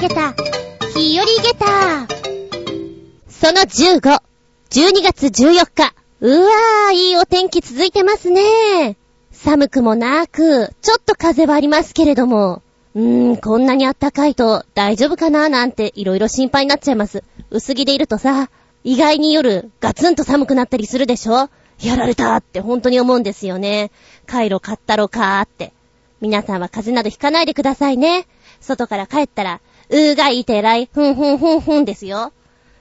[0.00, 0.32] げた、
[0.96, 2.06] 日和げた。
[3.28, 4.00] その15、
[4.70, 5.94] 12月14日。
[6.22, 8.96] うわー、いいお天気続いてますね。
[9.30, 12.62] 寒くもなく、ちょっと風はありますけれども、
[12.94, 17.22] うーん、こんなに暖かいと大丈夫かななんていろいろ心配になっちゃいます。
[17.50, 18.48] 薄着でいるとさ、
[18.84, 23.90] 意外に夜ガツンと寒くなったりするでしょやられたって本当に思うんですよね。
[24.26, 25.74] カイロ買ったろかーって。
[26.22, 28.26] 皆さんは風邪などひかないでくださいね。
[28.60, 32.32] 外から帰ったら、うがいてらい、ふんふんふんふんですよ。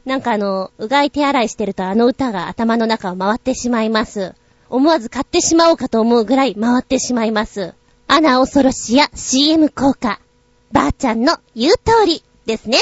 [0.05, 4.35] なんかあの、うがい手洗いしてるとあの歌が頭の中を回ってしまいます。
[4.69, 7.73] 思わず買ってしまおうかと思うぐらい回ってしまいます。
[8.07, 10.19] アナ恐ろしや CM 効果。
[10.71, 12.77] ばあちゃんの言う通りですね。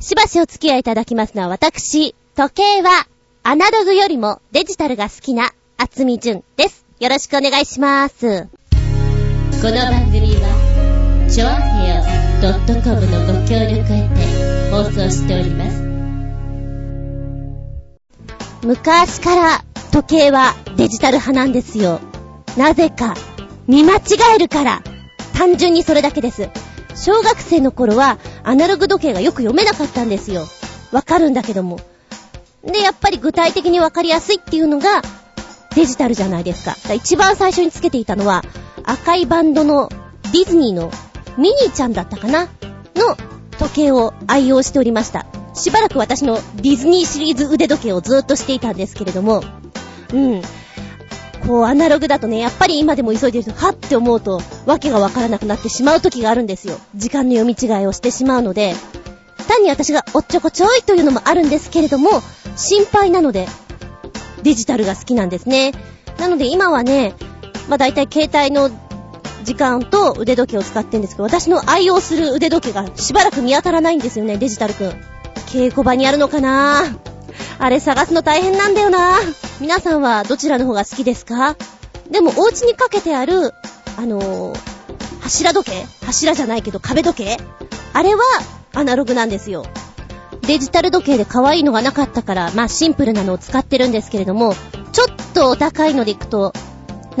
[0.00, 3.06] しばしお付き合いいただきますのは私、時計は
[3.42, 6.86] アナログよりもデジタルが好きな厚み純です。
[7.00, 8.48] よろしくお願いします。
[9.60, 15.82] この番組は、ちょあへよ .com のご協力へて放送しております。
[18.66, 22.00] 昔から時計はデジタル派なんですよ。
[22.56, 23.14] なぜか、
[23.66, 24.00] 見間違
[24.34, 24.82] えるから。
[25.34, 26.48] 単純にそれだけです。
[26.96, 30.46] 小学生の頃はアナログ時計がよく読めなかったんですよ。
[30.92, 31.78] わかるんだけども。
[32.64, 35.02] で、やっぱり具体的にわかりやすいっていうのが
[35.74, 36.74] デジタルじゃないですか。
[36.88, 38.42] か一番最初につけていたのは
[38.84, 39.90] 赤いバンドの
[40.32, 40.90] ディズニーの
[41.36, 42.48] ミニーちゃんだったかな？
[42.94, 43.16] の
[43.58, 45.26] 時計を愛用しておりました。
[45.54, 49.42] しばらく私のディズニーシリーズ腕時計をずっとしていたんですけれども、
[50.12, 50.42] うん。
[51.46, 56.78] こう、アナログだとね、やっぱり今でも急いでると、はって思うと、わけがわからなくなってしまう時があるんですよ。
[56.94, 58.74] 時間の読み違いをしてしまうので、
[59.48, 62.10] 単に私がおっちょこちょいというのもあるんですけれども、
[62.56, 63.48] 心配なので、
[64.42, 65.72] デジタルが好きなんですね。
[66.18, 67.14] なので今はね、
[67.68, 68.70] まあ大体携帯の
[69.44, 74.88] 時間と腕時計を使ってるんですけど、私の愛用する腕時計がしばらく見当たらないんですよね、デジタルくん。
[75.46, 76.82] 稽古場にあるのかな？
[77.58, 79.18] あれ探すの大変なんだよな。
[79.60, 81.56] 皆さんはどちらの方が好きですか？
[82.10, 83.52] でもお家にかけてある、
[83.96, 84.58] あのー、
[85.20, 85.86] 柱時計？
[86.06, 87.36] 柱じゃないけど壁時計？
[87.92, 88.22] あれは
[88.74, 89.64] アナログなんですよ。
[90.42, 94.54] デジタル時計で可愛いのがなかったから、まあシンプルなのを使ってるんですけれども、
[94.92, 96.52] ちょっとお高いのでいくと、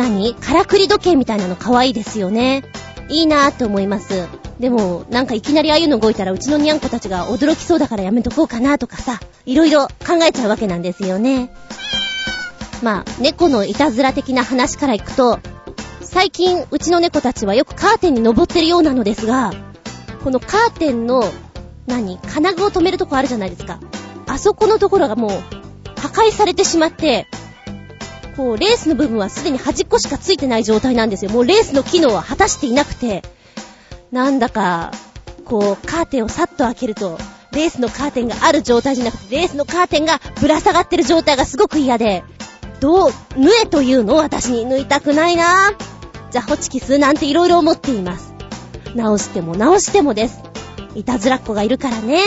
[0.00, 0.34] 何？
[0.34, 2.64] からくり時計みたいなの可愛いですよね。
[3.10, 4.28] いいなーって思います。
[4.58, 11.52] でも、なんかいきなりああいうの動いたらうちのにゃんこたちが驚きそうだからやめとこうかなとかさ、いろいろ考えちゃうわけなんですよね。
[12.82, 15.38] まあ、猫のいたずら的な話からいくと、
[16.00, 19.52] 最近うちの猫たちはよくカーテンに登ってるようなのですが、
[20.24, 21.24] このカーテンの、
[21.86, 22.18] 何？
[22.18, 23.80] 金具を止めるとこあるじゃないですか。
[24.26, 25.30] あそこのところがもう、
[26.00, 27.26] 破壊されてしまって、
[28.40, 31.30] こう、レースの部分はすでに端っこしかついてない状態なんですよ。
[31.30, 33.22] もうレースの機能は果たしていなくて、
[34.12, 34.92] なんだか、
[35.44, 37.18] こう、カーテンをさっと開けると、
[37.52, 42.24] レースのカーテンがある状態じゃなくて、レースのカーテンがぶら下がってる状態がすごく嫌で、
[42.80, 44.14] どう、縫えというの？
[44.14, 45.74] を私に縫いたくないな
[46.30, 48.32] じゃあ、ホチキスなんて色々思っています。
[48.94, 50.40] 直しても直してもです。
[50.94, 52.22] いたずらっ子がいるからね。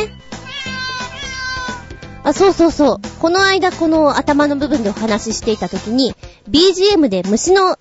[2.24, 3.00] あ、そうそうそう。
[3.20, 6.16] この間この頭の部分でお話ししていた時に、
[6.50, 7.78] BGM で虫の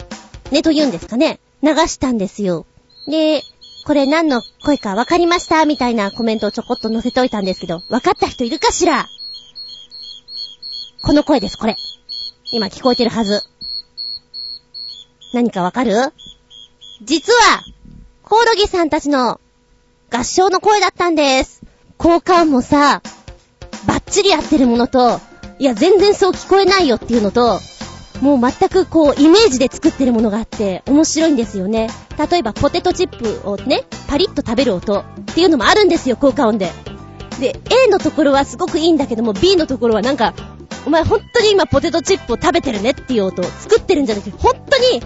[0.51, 2.67] 音と言うんですかね、流したんですよ。
[3.07, 3.43] で、
[3.87, 9.07] これ何の声か分かりましたみたいなコメントをちょこっと載せといたんですけど、分かった人いるかしら？
[11.03, 11.77] この声です、これ。
[12.53, 13.43] 今聞こえてるはず。
[15.33, 16.13] 何かわかる？
[17.03, 17.63] 実は、
[18.23, 19.41] コオロギさんたちの
[20.11, 21.63] 合唱の声だったんです。
[21.97, 23.03] 効果音もさ、
[24.13, 25.21] バッチリ合ってるものと、
[25.59, 27.59] いや、全然そう聞こえないよっていうのと、
[28.21, 31.89] もう全くこう、イメージで作ってるものがあって、面白いんですよね。
[32.31, 36.71] 例えば、ポテトチップをね、パリッと食べる音っていうのもあるんですよ、効果音で。
[37.41, 40.35] で、A のところはすごくいいんだけども、B のところはなんか、
[40.85, 45.03] お前本当に今ポテトチップを食べてるねっていう音作ってるんじゃなくて、本当に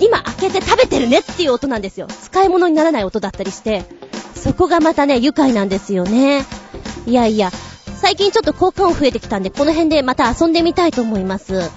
[0.00, 2.08] 今開けて食べてるねっていう音なんですよ。
[2.08, 3.84] 使い物にならない音だったりして、
[4.34, 6.44] そこがまたね、愉快なんですよね。
[7.06, 7.52] いやいや、
[8.00, 11.70] 最近ちょっと効果音増えてきたんで、この辺でまた遊んでみたいと思います。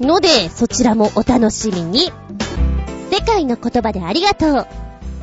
[0.00, 2.12] ので、そちらもお楽しみに。
[3.10, 4.66] 世界の言葉でありがとう。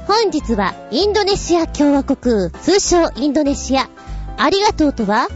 [0.07, 3.89] 本日はインドネシア共和国、通称インドネシア。
[4.37, 5.27] ありがとうとは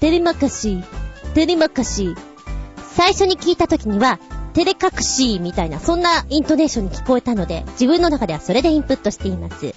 [0.00, 0.84] テレマカシー、
[1.34, 2.16] テレマカシー。
[2.94, 4.18] 最初に聞いた時には、
[4.54, 9.74] テレカクシみたいな、そんなイントネーションに聞こえたので、自分の中ではそれでインプットしています。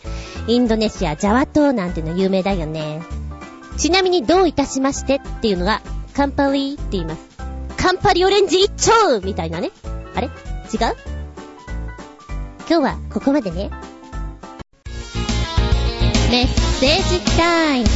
[0.48, 3.02] インドネシア、ジャワ島なんての有名だよね。
[3.80, 5.82] ちなみにどういたしましてっていうのが、
[6.14, 7.22] カンパリーって言います。
[7.78, 9.72] カンパリオレンジ一丁みたいなね。
[10.16, 10.28] あれ？
[10.28, 10.32] 違う？
[12.70, 13.72] 今日はここまでね。
[16.30, 17.88] メッセージタイム。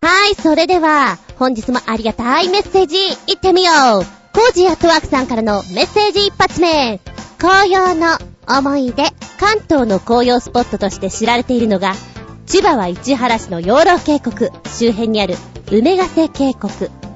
[0.00, 2.96] はい、それでは、本日もありがたいメッセージ、
[3.26, 7.00] 行ってみようコージーアットワークさんからのメッセージ一発目。
[7.36, 8.16] 紅葉の
[8.48, 9.04] 思い出。
[9.38, 11.94] 関東の紅葉スポットとして知られているのが、
[12.50, 15.36] 千葉は市原市の養老渓谷、周辺にある
[15.70, 16.72] 梅ヶ瀬渓谷、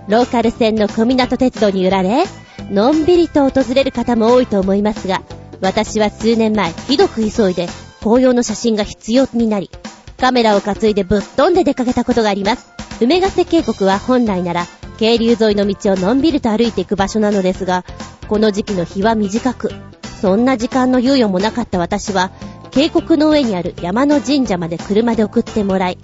[0.08, 2.22] ローカル線の小湊鉄道に揺られ、
[2.70, 5.22] のんびりと訪れる方も多いと思いますが、
[5.60, 7.66] 私は数年前、ひどく急いで、
[8.00, 9.72] 紅葉の写真が必要になり、
[10.18, 12.68] カメラを担いでぶっ飛んで出かけたことがあります。
[13.00, 14.66] 梅ヶ瀬渓谷は本来なら、
[15.00, 17.84] 渓流沿いの道をのんびりと歩いていく場所なのですが、
[18.28, 19.72] この時期の日は短く、
[20.20, 22.30] そんな時間の猶予もなかった私は、
[22.74, 25.98] 渓谷の上にある山の神社まで車で送ってもらい、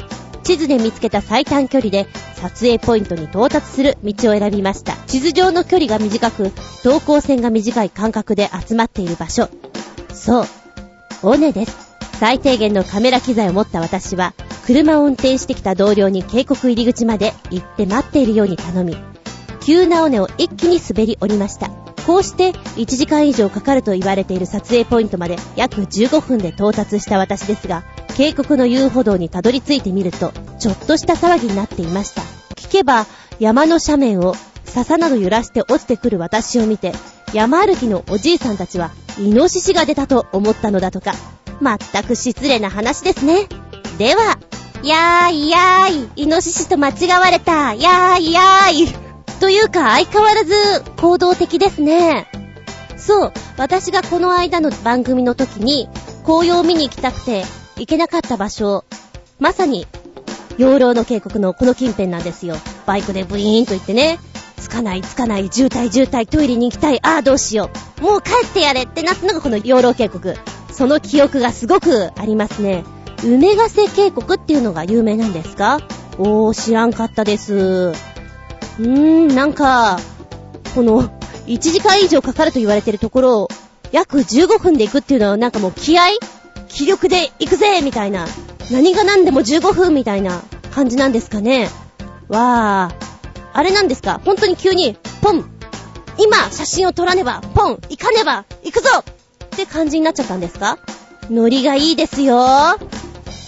[0.45, 2.07] 地図で見つけた最短距離で
[2.37, 4.93] 撮影ポイントに到達する道を選びました。
[5.09, 6.53] 地図上の距離が短く、
[6.85, 9.49] 等高線が短い間隔で集まっている場所。
[10.15, 10.45] そう、
[11.25, 11.77] 尾根です。
[12.21, 14.33] 最低限のカメラ機材を持った私は、
[14.65, 18.97] 車を運転してきた同僚に渓谷入り口まで行って待っているように頼み、
[19.67, 21.90] 急な尾根を一気に滑り降りました。
[22.06, 27.85] こうして1時間以上かかると言われている撮影ポイントまで約15分で到達した私ですが、
[28.17, 32.23] 渓谷の遊歩道にたどり着いてみると、ちょっとした騒ぎになっていました。
[32.56, 33.06] 聞けば、
[33.38, 36.93] 山の斜面を笹など揺らして落ちてくる私を見て、
[37.32, 41.14] 山歩きのおじいさんたちは、イノシシが出たと思ったのだとか。
[41.61, 43.47] まったく失礼な話ですね。
[43.99, 44.38] では、
[44.82, 49.10] やーいやーい、イノシシと間違われた、やーいやーい。
[49.41, 50.53] というか相変わらず
[50.99, 52.29] 行動的ですね。
[52.97, 55.89] そう、私がこの間の番組の時に、
[56.25, 57.45] 紅葉を見に行きたくて
[57.77, 58.85] 行けなかった場所、
[59.39, 59.87] まさに、
[60.59, 62.57] 養老の渓谷のこの近辺なんですよ。
[62.85, 64.19] バイクでブイーンと行ってね、
[64.59, 68.03] つかないつかない、渋滞渋滞、トイレに行きたい、ああどうしよう。
[68.03, 70.37] もう帰ってやれってなったのがこの養老渓谷。
[70.71, 72.85] その記憶がすごくありますね。
[73.25, 75.81] 梅ヶ瀬渓谷っていうのが有名なんですか？
[76.19, 77.93] おー、知らんかったです。
[78.79, 79.99] うーん、なんか、
[80.75, 81.09] この、
[81.47, 83.49] 1時間以上かかると言われてるところを、
[83.93, 86.03] 約15分で行くっていうのはなんかもう気合
[86.69, 88.27] 気力で行くぜみたいな。
[88.71, 91.69] 何が何でも15分みたいな感じなんですかね。
[92.29, 93.07] わー。
[93.53, 94.21] あれなんですか？
[94.25, 95.45] 本当に急に、ポン
[96.19, 100.79] 今、写真を撮らねば、ポン行かねば、行くぞって感じになっちゃったんですか？
[101.29, 102.39] ノリがいいですよ。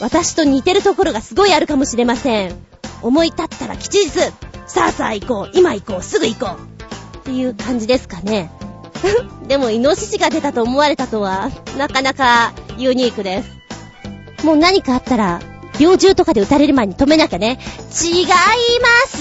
[0.00, 2.56] 私と似てるところがすごいあるかもしれません。
[3.02, 4.18] 思い立ったら吉日
[4.72, 8.50] さあさあ行こう今行こうすぐ行こうっていう感じですかね。
[9.46, 14.46] でも、イノシシが出たと思われたとは、なかなかユニークです。
[14.46, 15.40] もう何かあったら、
[15.78, 17.58] 猟銃とかで撃たれる前に止めなきゃね。
[18.02, 18.30] 違いま
[19.08, 19.18] す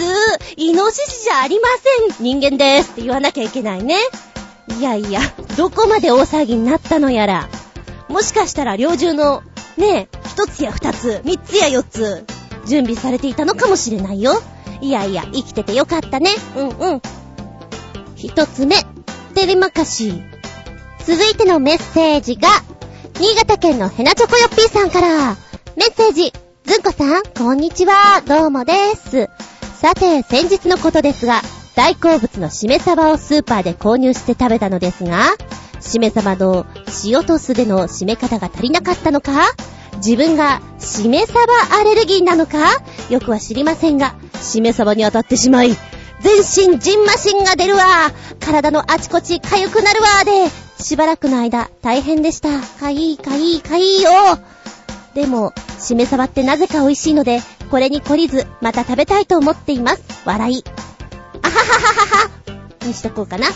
[0.55, 1.67] イノシシじゃありま
[2.09, 3.97] せん人間ですって言わなきゃいけないね。
[4.79, 5.19] いやいや、
[5.57, 7.49] どこまで大騒ぎになったのやら。
[8.07, 9.43] もしかしたら猟銃の、
[9.77, 12.25] ねえ、一つや二つ、三つや四つ、
[12.65, 14.41] 準備されていたのかもしれないよ。
[14.81, 16.31] いやいや、生きててよかったね。
[16.55, 17.01] うんうん。
[18.15, 18.75] 一つ目、
[19.35, 20.23] テレマカシー。
[21.05, 22.49] 続いてのメッセージが、
[23.19, 25.37] 新潟県のヘナチョコヨッピーさんから、
[25.75, 26.33] メッセージ、
[26.65, 29.29] ずんこさん、こんにちは、どうもです。
[29.79, 31.41] さて、先日のことですが、
[31.75, 35.21] 大好物のしめ鯖をスーパーで購入して食べたのですが、
[35.79, 36.65] しめ鯖の
[37.05, 39.31] 塩と酢での締め方が足りなかったのか？
[40.03, 41.39] 自分がしめ鯖
[41.79, 42.57] アレルギーなのか？
[43.09, 45.75] よくは知りませんが、しめ鯖に当たってしまい、
[46.21, 46.39] 全
[46.73, 47.83] 身ジンマシンが出るわ
[48.39, 50.49] 体のあちこち痒くなるわで、
[50.81, 52.59] しばらくの間、大変でした。
[52.79, 54.09] かいいかいいかいいよ
[55.13, 60.03] でも、しめ鯖ってなぜか美味しいので、これに懲りず、また食べたいと思っています。
[60.25, 60.63] 笑い。
[61.43, 62.27] あはははは
[62.81, 63.47] はにしとこうかな。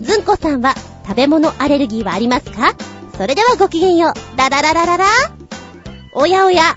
[0.00, 0.74] ずんこさんは、
[1.06, 2.74] 食べ物アレルギーはありますか？
[3.16, 4.38] それではごきげんよう。
[4.38, 5.04] ララララララ
[6.14, 6.76] おやおや、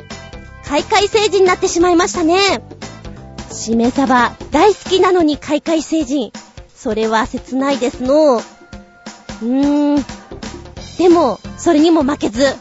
[0.65, 2.63] 開会成人になってしまいましたね。
[3.51, 6.31] しめ鯖、大好きなのに開会成人。
[6.73, 8.37] それは切ないですの。
[8.37, 10.05] うーん。
[10.97, 12.55] でも、それにも負けず、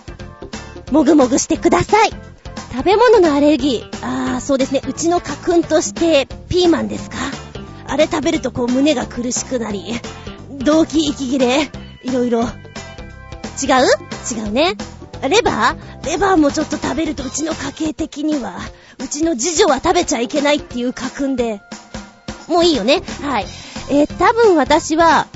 [0.91, 2.11] もぐもぐしてください。
[2.73, 4.35] 食べ物のアレルギー。
[4.35, 4.83] あー、そうですね。
[4.89, 7.17] うちの家訓として、ピーマンですか
[7.87, 9.95] あれ食べるとこう胸が苦しくなり、
[10.65, 11.71] 動機息切れ、
[12.03, 12.41] いろいろ。
[12.41, 12.49] 違う？
[14.35, 14.75] 違うね。
[15.29, 15.94] レバー？
[16.07, 18.59] レバーもちょっと食べるとうちの家系的には、
[19.03, 21.61] うちの次女は食べちゃいけないっていう家訓で。
[22.49, 23.03] もういいよね？
[23.23, 23.47] はい。
[23.91, 25.27] えー、多分私は、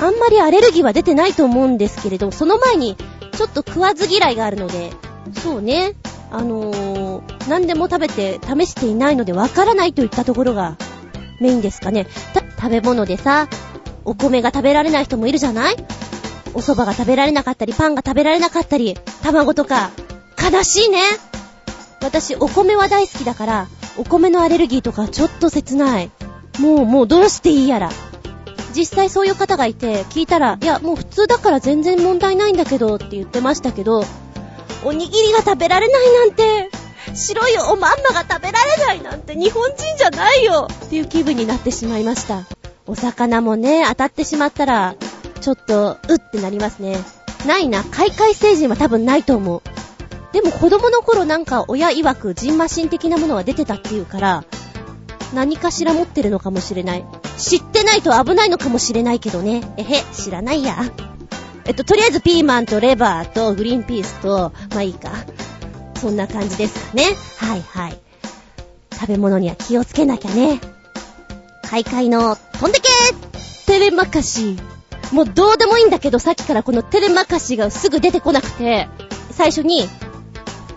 [0.00, 2.96] あんまりアレルギーは出てないと思うんですけれど、その前に
[3.32, 4.90] ちょっと食わず嫌いがあるので、
[5.34, 5.94] そうね、
[6.30, 10.76] あのー、何でも食べて試していないのでわからないといったところが
[11.40, 12.06] メインですかね。
[12.60, 13.48] 食べ物でさ、
[14.04, 15.76] お米が食べられない人もいるじゃない？
[16.54, 19.90] お蕎麦が食べられなかったり、パンが食べられなかったり、卵とか、
[20.40, 21.00] 悲しいね。
[22.00, 26.10] 私、お米は大好きだから、お米のアレルギーとかちょっと切ない。
[26.58, 27.90] もう、もうどうしていいやら。
[28.74, 34.04] 実際そういう方がいて、聞いたら、いや、もう普通だから全然問題ないんだけどって言ってましたけど、
[34.84, 36.70] おにぎりが食べられないなんて、
[37.14, 42.44] 白いおまんまが食べられないなんて日本人じゃないよっていう気分になってしまいました。
[42.86, 44.94] お魚もね、当たってしまったら、
[45.40, 46.96] ちょっと、うってなりますね。
[47.46, 49.62] ないな、開会成人は多分ないと思う。
[50.32, 54.44] でも子供の頃なんか親曰くジンマシン的なものは出てたっていうから、
[55.34, 57.04] 何かしら持ってるのかもしれない。
[57.36, 59.62] 知ってないと危ないのかもしれないけどね。
[59.76, 60.76] えへ、知らないや。
[61.64, 65.10] えっと、とりあえずピーマンとレバーとグリーンピースと、まあいいか。
[66.00, 67.04] そんな感じですかね。
[67.38, 67.98] はいはい。
[68.92, 70.60] 食べ物には気をつけなきゃね。
[71.62, 72.88] 開会の、飛んでけ
[73.66, 74.56] テレマカシ。
[75.12, 78.88] もうどうでもいいんだけど、さっきからこのテレマカシがすぐ出てこなくて、
[79.30, 79.88] 最初に、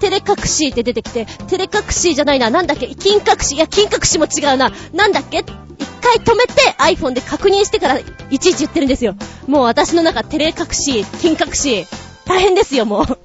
[0.01, 5.39] テレカクシーって出てきて、テレカクシーじゃないな、なんだっけ、金隠し、いや、金隠しも違うな、なんだっけ？
[5.39, 8.03] 一回止めて iPhone で確認してからい
[8.39, 9.15] ちいち言ってるんですよ。
[9.47, 11.85] もう私の中、テレ隠し、金隠し、
[12.25, 13.19] 大変ですよ、もう。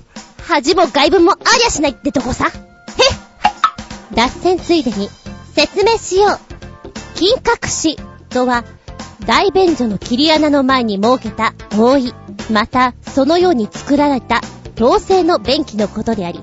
[0.47, 2.47] 恥も外文もありゃしないってとこさ。
[2.47, 2.53] へっ
[4.15, 5.09] 脱線ついでに、
[5.55, 6.39] 説明しよう。
[7.15, 8.65] 金隠しとは、
[9.25, 12.15] 大便所の切り穴の前に設けた覆い、
[12.53, 14.43] またそのように作られた
[14.77, 16.41] 強制の便器のことであり、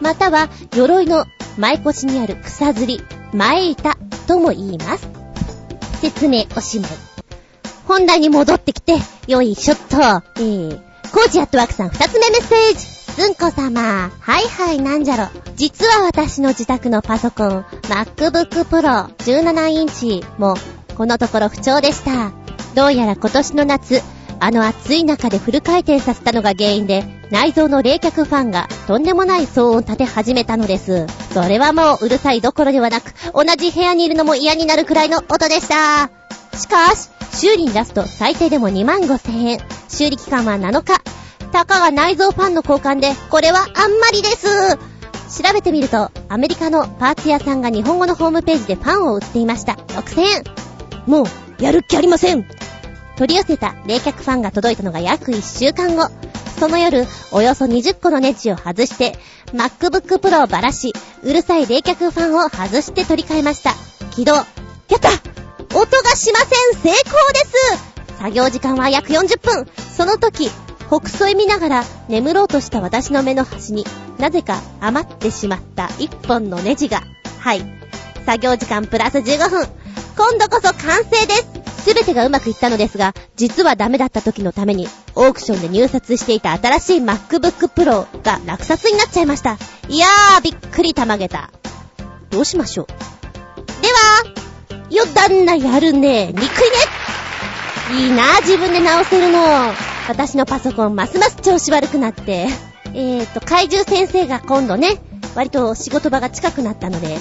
[0.00, 1.26] または鎧の
[1.58, 3.00] 前腰にある草ずり、
[3.32, 5.08] 前板とも言います。
[6.00, 6.90] 説明おしまい。
[7.86, 10.80] 本題に戻ってきて、よいしょっと、えー、
[11.12, 12.96] コージアットワークさん二つ目メッセージ。
[13.16, 14.10] ずんこ様。
[14.20, 15.28] はいはいなんじゃろ。
[15.54, 20.54] 実は私の自宅のパソコン、MacBook Pro 17インチも、
[20.96, 22.32] このところ不調でした。
[22.74, 24.02] どうやら今年の夏、
[24.38, 31.06] あの暑い中でフル回転させたのが原因で、内臓の冷却ファンがとんでもない騒音を立て始めたのです。
[31.32, 36.10] それはもううるさいどころではなく、同じ部屋にいるのも嫌になるくらいの音でした。
[36.56, 39.58] しかし、修理に出すと最低でも2万5千円。
[39.88, 41.00] 修理期間は7日。
[41.52, 44.76] たかが内臓ファンの交換で、これはあんまりです。
[45.42, 49.72] 調べてみると、アメリカのパーツ屋さんが日本語のホームページでファンを売っていました。
[49.72, 50.44] 6000円。
[51.06, 51.26] もう、
[51.58, 52.46] やるっきありません。
[53.16, 56.10] 取り寄せた冷却ファンが届いたのが約1週間後。
[56.58, 59.18] その夜、およそ20個のネジを外して、
[59.52, 63.74] MacBook Pro をばらし、うるさい冷却ファンを外して取り替えました。
[64.10, 64.34] 起動。
[64.34, 65.08] やった
[65.78, 69.66] 音がしません成功です作業時間は約40分。
[69.96, 70.50] その時、
[70.88, 73.84] 北斎見ながら眠ろうとした私の目の端に、
[74.18, 77.02] なぜか余ってしまった1本のネジが。
[77.40, 77.62] はい。
[78.24, 79.85] 作業時間プラス15分。
[80.16, 89.56] 今度こそ完成ですすべてがうまくいったのですが、実はダメだった時のために、オークションで入札していた新しい MacBook Pro が落札になっちゃいました。
[89.88, 91.52] いやー、びっくりたまげた。
[92.30, 92.86] どうしましょう。
[93.82, 96.26] では、よ、旦那やるね。
[96.26, 96.48] にくいね。
[97.92, 99.38] いいな、自分で直せるの。
[100.08, 102.48] 私のパソコン、ますます調子悪くなって。
[102.94, 104.96] えーと、怪獣先生が今度ね、
[105.36, 107.18] 割と仕事場が近くなったので、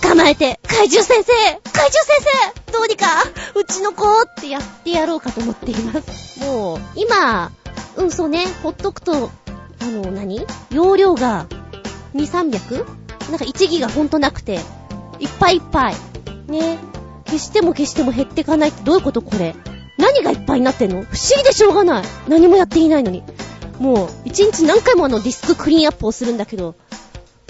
[0.00, 1.32] 捕まえて、怪獣先生
[1.70, 2.22] 怪獣先
[2.66, 3.06] 生どうにか、
[3.54, 6.40] うちの子ってやってやろうかと思っています。
[6.40, 7.50] もう、今、
[7.96, 9.30] うんそうね、ほっとくと、
[9.80, 10.46] あの、何？
[10.70, 11.46] 容量が、
[12.14, 12.84] 2、300?
[13.30, 14.60] なんか1ギガほんとなくて、
[15.18, 15.94] いっぱいいっぱい。
[16.48, 16.78] ね。
[17.26, 19.54] 消しても消しても減ってかないってどういうことこれ？
[19.98, 21.02] 何がいっぱいになってんの？
[21.02, 22.04] 不思議でしょうがない。
[22.28, 23.22] 何もやっていないのに。
[23.78, 26.74] もう、一日何回もあのディスククリーンアップをするんだけど、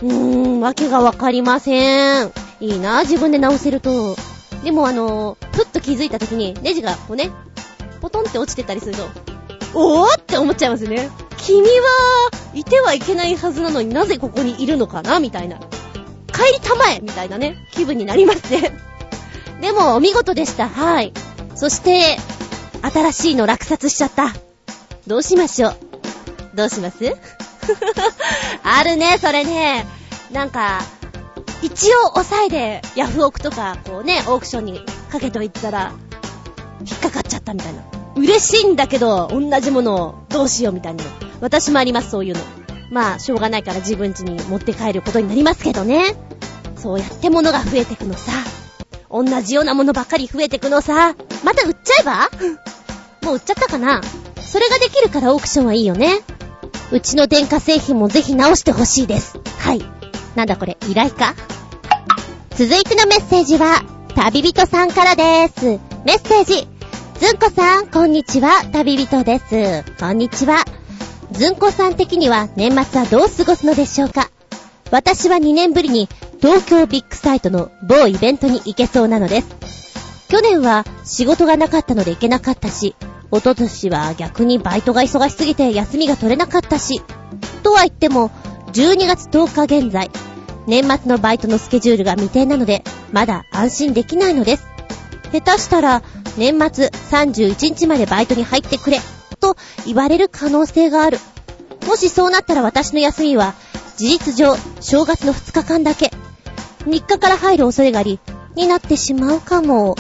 [0.02, 0.12] うー
[0.58, 2.32] ん、わけがわかりません。
[2.60, 4.16] いいな、自分で直せると。
[4.64, 7.30] でもあの、ふっと気づいた時に、ネジがこうね、
[8.00, 9.04] ポトンって落ちてたりすると、
[9.74, 11.10] おーって思っちゃいますね。
[11.38, 15.20] 君は、いてはいけないはずなのになぜここにいるのかな？
[15.20, 15.58] みたいな。
[16.32, 18.72] 帰りたまえみたいなね、気分になりますね。
[19.60, 20.68] でも、お見事でした。
[20.68, 21.12] はい。
[21.54, 22.16] そして、
[22.82, 24.32] 新しいの落札しちゃった。
[25.06, 25.76] どうしましょう。
[26.54, 27.16] どうします？
[28.62, 29.87] あるね、それね。
[30.32, 30.80] なんか、
[31.62, 35.92] 一応抑えでヤフオクとか、こうね、オークションにかけといたら、
[36.80, 37.82] 引っかかっちゃったみたいな。
[38.16, 41.10] 嬉しいんだけど、同じものをどうしようみたいなの。
[41.40, 42.40] 私もあります、そういうの。
[42.90, 46.14] まあ、しょうがないから自分家に持って帰ることになりますけどね。
[46.76, 48.32] そうやって物が増えてくのさ。
[49.10, 51.14] 同じようなものばっかり増えてくのさ。
[51.44, 52.30] また売っちゃえば？
[53.26, 54.00] もう売っちゃったかな
[54.40, 56.20] それができるからオークションはいいよね。
[56.90, 59.38] うちの電化製品もぜひ直してほしいです。
[59.59, 59.83] はい。
[60.35, 61.35] なんだこれ、依頼か？
[62.50, 63.83] 続いてのメッセージは、
[64.14, 65.66] 旅人さんからです。
[66.04, 66.66] メッセージ。
[67.18, 69.85] ずんこさん、こんにちは、旅人です。
[69.99, 70.64] こんにちは。
[71.33, 74.30] ずんこさん的には年末はどう過ごすのでしょうか？
[74.90, 76.09] 私は2年ぶりに
[76.40, 79.49] 東京ビッグサイトの某イベントに行けそうなのです。
[80.30, 82.97] 去年は仕事がなかったので行けなかったし、
[83.30, 87.02] おととしは逆にバイトが忙しすぎて休みが取れなかったし、
[87.62, 88.30] とは言っても、
[88.73, 90.11] 12月10日現在、
[90.66, 92.82] 年末のバイトのスケジュールが未定なので、
[93.12, 94.66] まだ安心できないのです。
[95.32, 96.02] 下手したら、
[96.37, 99.00] 年末31日までバイトに入ってくれ、
[99.40, 99.56] と
[99.87, 101.18] 言われる可能性がある。
[101.87, 103.54] もしそうなったら私の休みは、
[103.97, 106.12] 事実上、正月の2日間だけ、
[106.85, 108.20] 3日から入る恐れがあり、
[108.54, 109.97] になってしまうかも。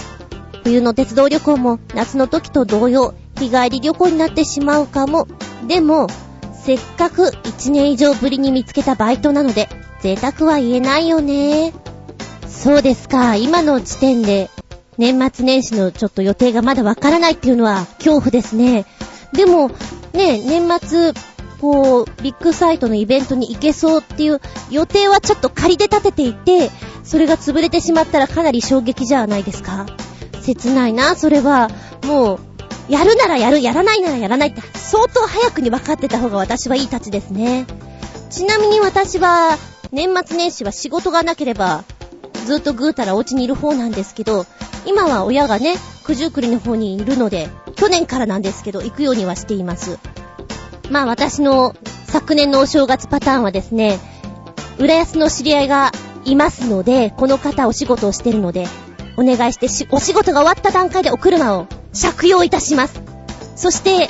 [0.68, 5.26] 冬の鉄道旅行も夏の時と同様、日帰り旅行になってしまうかも。
[5.66, 6.08] でも、
[6.52, 9.70] せっかく1年以上ぶりに見つけたバイトなので、
[10.02, 11.72] 贅沢は言えないよね。
[12.46, 14.50] そうですか、今の時点で、
[14.98, 18.84] 年末年始のちょっと予定がまだわからないっていうのは恐怖ですね。
[19.32, 19.70] でも、
[20.12, 21.14] ね、年末、
[21.62, 26.70] こう、ビッグサイトのイベントに行けそうっていう予定はちょっと仮で立てていて、
[27.04, 29.86] それが潰れてしまったらかなり衝撃じゃないですか
[30.54, 31.70] 切ないな、それは。
[32.04, 32.38] もう、
[32.88, 37.66] やるならやる、やらないならやらないって、相当早くに分かってた方が私はいいたちですね。
[38.30, 39.58] ちなみに私は、
[39.92, 41.84] 年末年始は仕事がなければ、
[42.46, 44.46] ずっとぐーたらお家にいる方なんですけど、
[44.86, 45.76] 今は親がね、
[46.06, 49.98] 九十九里の方にいるので、去年からなんですけど、行くようにはしています。
[50.90, 51.74] まあ私の
[52.06, 53.98] 昨年のお正月パターンはですね、
[54.78, 55.92] 浦安の知り合いが
[56.24, 58.66] いますので、この方お仕事をしてるので、
[59.18, 63.02] お願いしてしお仕事が終わった段階でお車を借用いたします。
[63.56, 64.06] そして、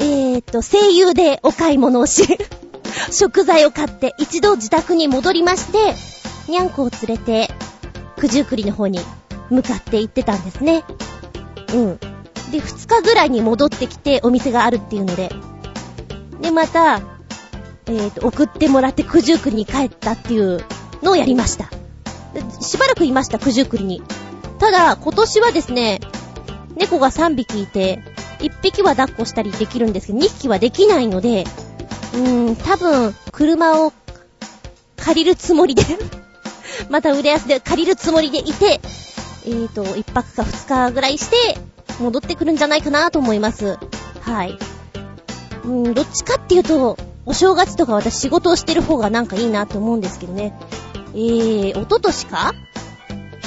[0.00, 2.26] えーと、声優でお買い物をし、
[3.12, 5.94] 食材を買って一度自宅に戻りまして、
[6.50, 7.54] にゃんこを連れて、
[8.18, 8.98] 九十九里の方に
[9.48, 10.82] 向かって行ってたんですね。
[11.72, 12.00] うん。
[12.50, 15.30] で、二日ぐらいに戻ってきてお店があるっていうので、
[16.40, 17.00] で、また、
[17.86, 20.64] えーと、送ってもらって九十九里に帰ったっていう
[21.00, 21.70] のをやりました。
[22.60, 24.02] しばらくいました、九十九里に。
[24.62, 26.00] ただ、今年はですね、
[26.76, 28.00] 猫が3匹いて、
[28.38, 31.42] 1匹は抱っこしたりできるんですけど、2匹はできないので、
[32.14, 33.92] うーん、多分、車を
[34.96, 35.82] 借りるつもりで
[36.90, 38.80] また売れ安で借りるつもりでいて、
[39.46, 41.58] えーと、1泊か2日ぐらいして、
[41.98, 43.80] 戻ってくるんじゃないかなと思います。
[44.20, 44.56] はい。
[45.64, 46.96] うーん、どっちかっていうと、
[47.26, 50.56] お正月とか私仕事をしてる方がなんかいいなと思うんですけどね。
[51.14, 52.54] えー、おととしか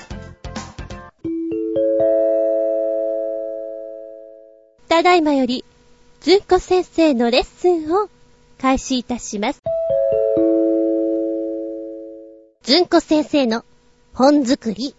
[4.87, 5.63] ただいまより、
[6.19, 8.09] ずんこ先生のレッスンを
[8.59, 9.61] 開始いたします。
[12.63, 13.63] ずんこ先生の
[14.13, 14.93] 本作り。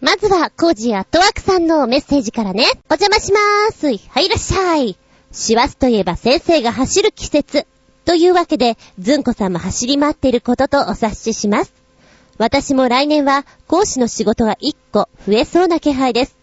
[0.00, 2.64] まずは、コージアットワークさんのメッセージからね。
[2.88, 3.86] お邪魔しまーす。
[3.86, 4.98] はい、いらっしゃい。
[5.30, 7.66] 師走といえば先生が走る季節。
[8.10, 11.72] というわけで、ずんこさんも走り回っていることとお察しします。
[12.38, 16.36] 私も来年は講師の仕事が1個増えそうな気配です。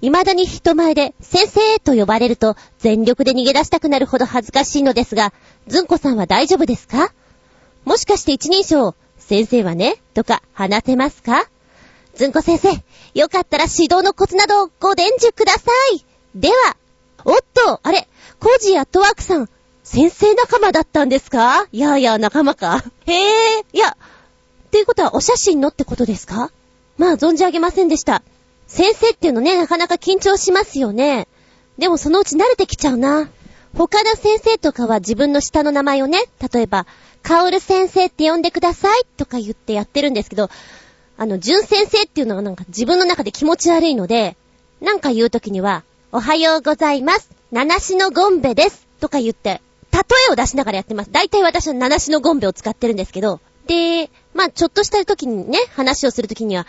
[0.00, 5.32] 未だに人前で先生と呼ばれると全力で逃げ出したくなるほど恥ずかしいのですが、
[5.66, 7.12] ずんこさんは大丈夫ですか？
[7.84, 11.48] もしかして一人称、先生はね、とか話せますか？
[12.14, 12.68] ずんこ先生、
[13.18, 15.62] よかったら指導のコツなどご伝授くださ
[15.96, 16.04] い。
[16.36, 16.76] では、
[17.24, 18.06] おっと、あれ、
[18.38, 19.48] コージーアットワークさん、
[19.84, 21.66] 先生仲間だったんですか？
[21.72, 22.84] いやいや、仲間か？
[23.06, 26.50] へえ、いや、っていうことはお写真のってことですか？
[26.98, 28.22] まあ、存じ上げませんでした。
[28.68, 31.26] 先生っていうのね、なかなか緊張しますよね。
[31.78, 33.28] でもそのうち慣れてきちゃうな。
[33.76, 36.86] 他の先生とかは自分の下の名前をね、例えば、
[37.22, 40.50] カオル先生って呼んでくださいとか言ってやってるんですけど、
[41.16, 44.36] あの、純先生っていうのがなんか自分の中で気持ち悪いので、
[44.80, 47.30] なんか言うときには、おはようございます。
[47.50, 48.86] 七種のゴンベです。
[49.00, 49.60] とか言って、
[49.92, 51.12] 例えを出しながらやってます。
[51.12, 56.66] 大体私は七種のゴンベを使ってるんですけど、で、まあちょっとした時にね、話をするときには、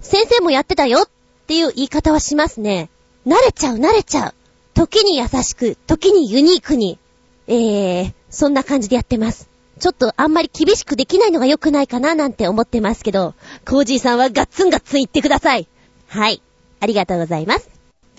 [0.00, 1.08] 先生もやってたよっ
[1.46, 2.90] ていう言い方はしますね。
[3.26, 4.34] 慣れちゃう、慣れちゃう。
[4.74, 6.98] 時に優しく、時にユニークに。
[7.46, 9.48] えー、そんな感じでやってます。
[9.78, 13.34] ちょっとあんまり厳しくできないのが良くないかななんて思ってますけど、
[13.66, 15.68] コージーさんはガッツンガッツン言ってください。
[16.06, 16.42] はい。
[16.80, 17.68] ありがとうございます。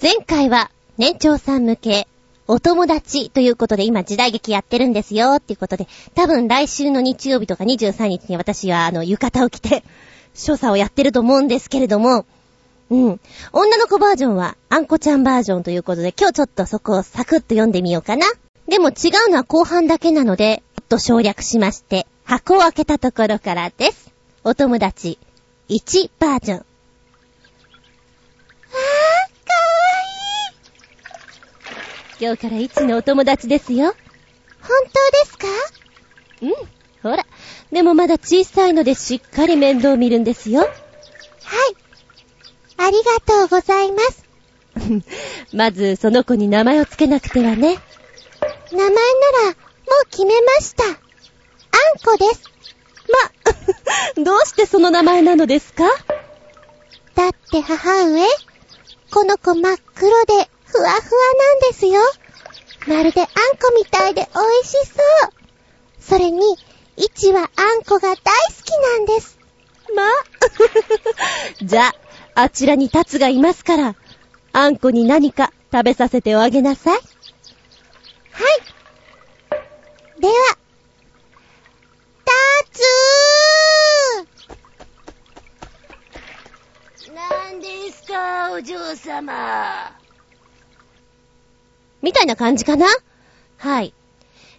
[0.02, 2.08] 前回は年長さん向け、
[2.48, 9.84] お友達ということで今時代劇やってるんですよっていうことで、多分来週の日曜日とか23日に私はあの浴衣を着て、
[10.36, 12.26] 所作をやってると思うんですけれども、
[12.92, 13.20] うん。
[13.52, 18.28] 女の子バージョンは、あんこちゃんバージョンということで、今日ちょっとそこをサクッと読んでみようかな。
[18.68, 24.12] でも違うのは後半だけなので、ちょっと省略しまして、箱を開けたところからです。
[24.44, 25.18] お友達、
[25.70, 26.58] 1バージョン。
[26.58, 26.66] あー、かわ
[30.04, 30.22] い
[32.02, 32.05] い。
[32.20, 33.88] 今日から1のお友達ですよ。
[34.62, 35.48] 本当ですか？
[36.42, 36.54] うん。
[37.04, 37.26] ほら。
[37.72, 40.62] でもまだ小さいのでしっかり面倒見るんですよ。
[40.62, 40.72] はい。
[42.78, 44.26] ありがとうございます。
[45.54, 47.80] まず、その子に名前をつけなくてはね。
[48.72, 49.52] 名前なら、も
[50.04, 50.84] う決めました。
[50.84, 50.92] あん
[52.04, 52.44] こです。
[54.18, 55.84] ま、 どうしてその名前なのですか？
[57.16, 58.26] だって母上、
[59.12, 62.02] この子真っ黒で、ふわふわなんですよ。
[62.86, 65.34] まるであんこみたいで美味しそう。
[66.02, 66.58] それに、
[66.98, 68.20] いちはあんこが大好
[68.62, 69.40] きなんです。
[69.96, 70.04] ま
[71.62, 71.96] じゃあ、
[72.42, 73.96] あちらにタツがいますから、
[74.52, 76.94] あんこに何か食べさせてあげなさい。
[76.94, 77.02] はい。
[80.20, 80.34] では、
[82.26, 82.32] タ
[82.74, 89.95] ツー何ですか、お嬢様。
[92.06, 92.86] みたいな感じかな？
[93.58, 93.94] はい。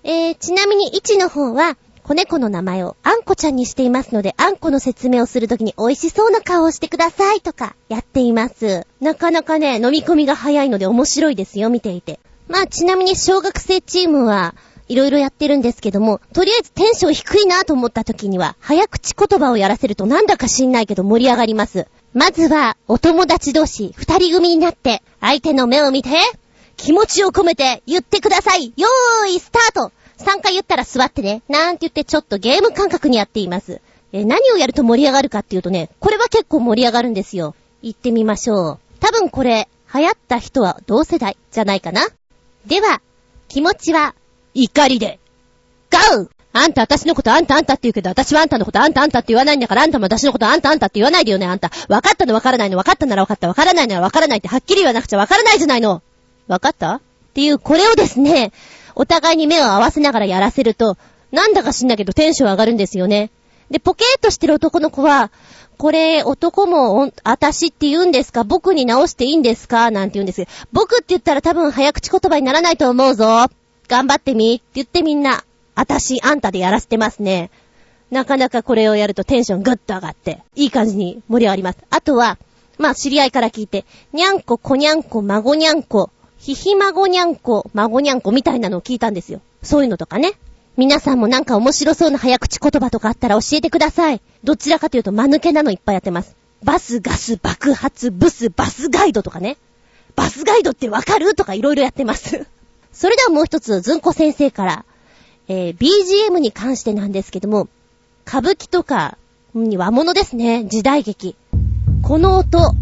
[0.03, 8.85] えー、ちなみに1の方は、子猫の名前をあんこちゃんにしていますので、あんこの説明をするときに美味しそうな顔をしてくださいとかやっています。
[9.01, 12.19] なかなかね、飲み込みが早いので面白いですよ、見ていて。
[12.49, 14.55] まあちなみに小学生チームは
[14.89, 21.87] いろいろやってるんですけども、とりあえずテンション低いなと思った時には、早口言葉をやらせるとなんだか知んないけど盛り上がります。
[22.15, 26.11] まずは、お友達同士、二人組になって、相手の目を見て、
[26.77, 28.73] 気持ちを込めて言ってください。
[28.77, 33.81] よーい、スタート3回言ったら座ってね、なんて言ってちょっとゲーム感覚にやっています。
[34.13, 37.55] え、何をやると盛り上がるかっていうとね、これは結構盛り上がるんですよ。
[37.83, 38.79] 行ってみましょう。
[39.01, 42.07] 多分これ、流行った人は同世代じゃないかな。
[42.67, 43.01] では、
[43.49, 44.15] 気持ちは、
[44.55, 45.19] 怒りで。
[45.91, 51.69] ガウあんた私のことあんたあんたって言うけど、私はあんたのことあんたあんたって言わないんだから、あんたも私のことあんたあんたって言わないでよね、あんた。
[51.89, 56.03] 分かったの分からないの分かったなら分かった、分からないなら分からないってはっきり言わなくちゃ分からないじゃないの。
[56.49, 56.95] 分かった？
[56.97, 57.01] っ
[57.35, 58.53] ていう、これをですね、
[58.95, 60.97] お互いに目を合わせながらやらせると、
[61.33, 63.31] なんだか知んだけどテンション上がるんですよね。
[63.71, 65.31] で、ポケーっとしてる男の子は、
[65.77, 68.45] これ、男も、あたしって言うんですか？
[68.45, 69.91] 僕に直していいんですか？
[69.91, 73.47] なんて言うんです僕って言ったら多分早口言葉にならないと思うぞ。
[73.89, 77.51] 頑張ってみって言ってみんな、あたし、あんたでやらせてますね。
[78.11, 81.79] なかなかこれをやるとテンションぐっと上がって、いい感じに盛り上がります。
[81.91, 82.39] あとは、
[82.79, 86.11] まあ知り合いから聞いて、にゃんこ、こにゃんこ、孫にゃんこ、
[86.47, 89.41] ひひ孫にゃんこ、孫にゃんこみたいなのを聞いたんですよ。
[89.65, 90.35] そういうのとかね。
[90.77, 94.21] 皆さんもなんか面白そうな早口言葉とかあったら教えてください。
[94.45, 96.37] どちらかというと間抜けなのいっぱいやってます。
[96.63, 99.57] バス、ガス、爆発、ブス、バスガイドとかね。
[100.15, 102.47] バスガイドってわかるとかいろいろやってます。
[102.95, 104.85] それではもう一つ、ずんこ先生から、
[105.49, 107.67] えー、BGM に関してなんですけども、
[108.25, 109.19] 歌舞伎とか
[109.53, 111.35] に、和物ですね、時代劇。
[112.05, 112.73] この音、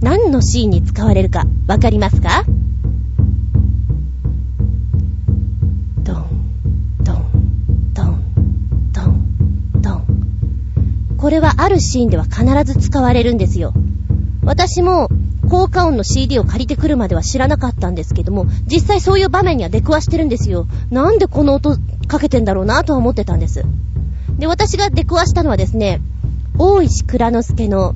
[0.00, 2.44] 何のシーンに使われるか、わかりますか？
[11.22, 13.72] これはあるシーンでは必ず使われるんですよ。
[14.42, 15.08] 私も
[15.48, 20.66] 効果音の CD を借りてくるまでは知らなかったんですけども、実際そういう場面には出くわしてるんですよ。
[20.90, 23.62] なんでこの音かけてんだろうなとは思ってたんです。
[24.36, 26.00] で、私が出くわしたのはですね、
[26.58, 27.94] 大石倉之助の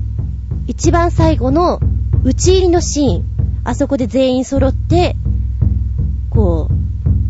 [0.65, 1.81] 一番最後の
[2.23, 3.25] 打ち入りのシーン。
[3.65, 5.17] あそこで全員揃って、
[6.29, 6.73] こう、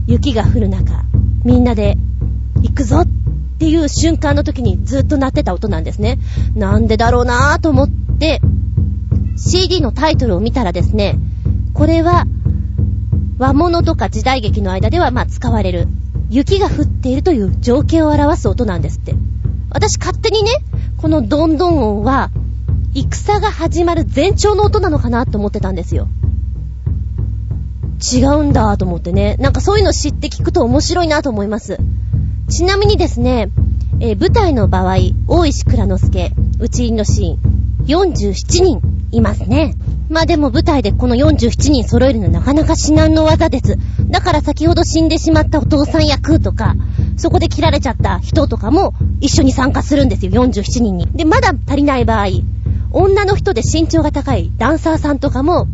[0.06, 1.06] 雪が降る中、
[1.44, 1.98] みんなで
[2.62, 3.08] 行くぞっ
[3.58, 6.20] っていう瞬間の時にずっと鳴ってた音なんですね。
[6.56, 8.39] なんでだろうなぁと思って、
[9.36, 11.17] CD のタイトルを見たらですね、
[11.74, 12.26] これは、
[13.39, 15.88] 和物とか時代劇の間ではまあ使われる、
[16.30, 19.15] 雪が降っているという情景を表す音なんですって。
[19.72, 20.52] 私勝手にね、
[20.98, 22.30] このドンドン音は、
[22.93, 26.08] 戦が始まる前兆の音なのかなと思ってたんですよ。
[28.13, 29.36] 違うんだと思ってね。
[29.39, 31.80] なんかそういうの知って聞くと面白いなと思います。
[32.50, 33.50] ちなみにですね、
[34.00, 34.96] えー、舞台の場合、
[35.28, 38.34] 大石倉之助、打ち入りのシーン、47
[38.64, 38.82] 人
[39.12, 39.76] いますね。
[40.10, 43.78] まあでも舞台でこの47人揃えるのはなかなか至難の技です。
[44.08, 46.76] だから先ほど死んでしまったお父さん役とか、
[47.18, 51.08] そこで切られちゃった人とかも一緒に参加するんですよ、47人に。
[51.08, 52.28] で、まだ足りない場合、
[52.92, 55.68] 女の人で身長が高いダンサーさんとかも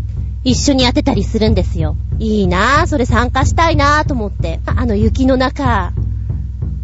[0.43, 1.95] 一緒に当てたりするんですよ。
[2.17, 4.59] いいなぁ、それ参加したいなぁと思って。
[4.65, 5.93] あの雪の中、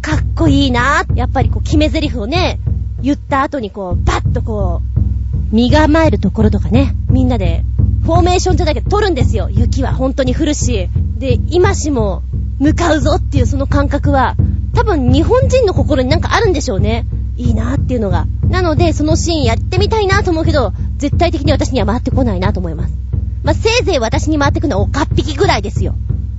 [0.00, 1.04] かっこいいな。
[1.14, 2.58] やっぱりこう決め台詞をね、
[3.02, 7.64] 言った後にこう、バッとこう、身構えるところとかね、みんなで、
[8.02, 9.48] フォーメーションじゃないけど撮るんですよ。
[9.50, 10.88] 雪は本当に降るし。
[11.18, 12.22] で、今しも
[12.58, 14.36] 向かうぞっていうその感覚は、
[14.74, 17.06] 多分日本人の心になんかあるんでしょうね。
[17.36, 18.26] いいなっていうのが。
[18.48, 22.94] なので、そのシーンやってみたいなと思うけど、絶対的に私には回ってこないなと思います。
[23.42, 25.94] まあ、せいぜい私に回ってくのはおかっぴきぐらいですよ。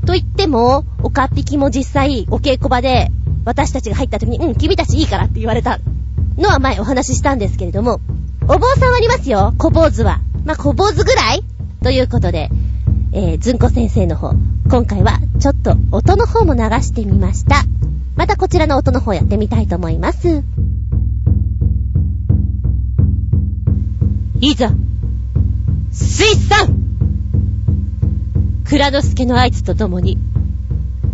[0.06, 3.12] と言っても、おかっぴきも実際、お稽古場で、
[3.46, 5.80] 私たちが入った時に、うん、君たちいいからって言われた
[6.38, 8.00] のは前お話ししたんですけれども、
[8.44, 10.20] お坊さんありますよ、小坊主は。
[10.46, 11.44] まあ、小坊主ぐらい？
[11.84, 12.50] ということで、
[13.12, 14.34] えー、ずんこ先生の方、
[14.70, 17.64] 今回はちょっと音の方も流してみました。
[18.16, 20.44] またこちらの音の方やってみたいと思います。
[24.40, 24.72] いざ、
[25.92, 26.76] 水産
[28.66, 30.18] 倉之助の合図とともに、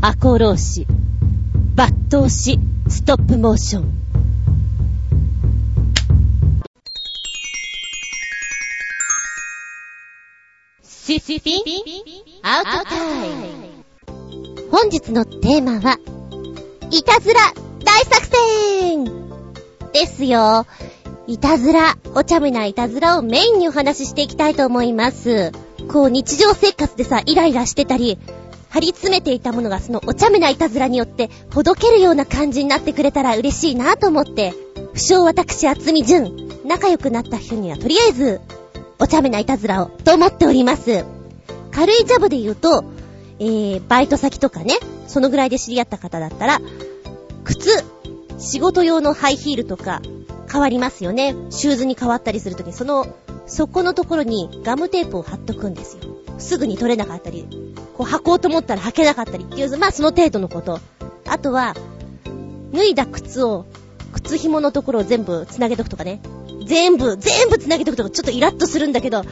[0.01, 0.87] 赤穂浪士、
[1.77, 3.93] 抜刀し、ストップモーション。
[10.81, 11.63] シシピン
[12.41, 13.85] アウトタイム
[14.71, 15.99] 本日のテーマは、
[16.89, 17.39] いたずら
[17.83, 19.05] 大作戦
[19.93, 20.65] ですよ。
[21.27, 25.51] いたずら、お茶目ないたずらをメインにお話ししていきたいと思います。
[25.91, 28.17] こう日常生活でさ、イライラしてたり、
[28.77, 34.53] 張り詰めていたものがそのお茶目ないたずらによってほどけるような感じになってくれたら嬉しいなと思って、
[34.93, 38.39] 不詳私厚み純、仲良くなった人にはとりあえず、
[38.99, 41.05] お茶目ないたずらを、と思っております。
[41.71, 42.83] 軽いジャブで言うと、
[43.39, 44.75] えー、バイト先とかね、
[45.07, 46.59] そのぐらいで知り合った方だったら、
[47.45, 47.83] 靴、
[48.37, 50.01] 仕事用のハイヒールとか、
[50.51, 51.35] 変わりますよね。
[51.49, 53.07] シューズに変わったりするときに、その、
[53.47, 56.03] そこのところにガムテープを貼っとくんですよ。
[56.37, 57.66] すぐに取れなかったり、
[57.97, 60.79] こう履こうと思ったら履けなかったりっていう、まあその程度のこと。
[61.25, 61.75] あとは、
[62.71, 63.65] 脱いだ靴を、
[64.13, 66.21] 靴紐のところを全部繋げとくとかね。
[66.67, 69.23] 全部、全部繋げとくとかちょっとイラッとするんだけど、あ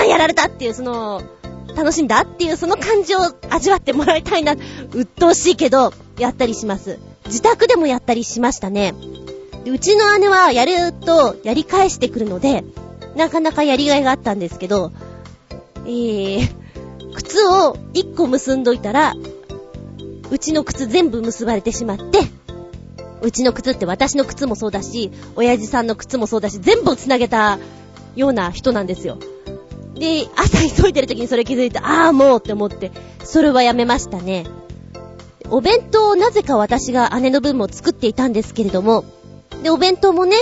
[0.00, 1.22] あ、やられたっていう、その、
[1.76, 4.56] 楽しんだっていう、その感じを味わってもらいたいな、
[4.92, 6.98] 鬱陶しいけど、やったりします。
[7.26, 8.94] 自宅でもやったりしましたね。
[9.64, 12.64] うちの姉はやるとやり返してくるので、
[13.16, 14.90] なかなかやりがいがあったんですけど、
[15.84, 16.67] えー、
[17.18, 19.14] 靴を1個結んどいたら、
[20.30, 22.20] うちの靴全部結ばれてしまって、
[23.22, 27.58] うちの靴って私の靴もそうだし、親父さんの靴もそうだし、全部繋げた
[28.14, 29.18] ような人なんですよ。
[29.96, 32.92] で、朝急いでる時にそれ気づいて、ああ、もうって思って、
[33.24, 34.46] それはやめましたね。
[35.50, 39.04] お弁当をなぜか私が姉の分も作っていたんですけれども、
[39.64, 40.36] で、お弁当もね、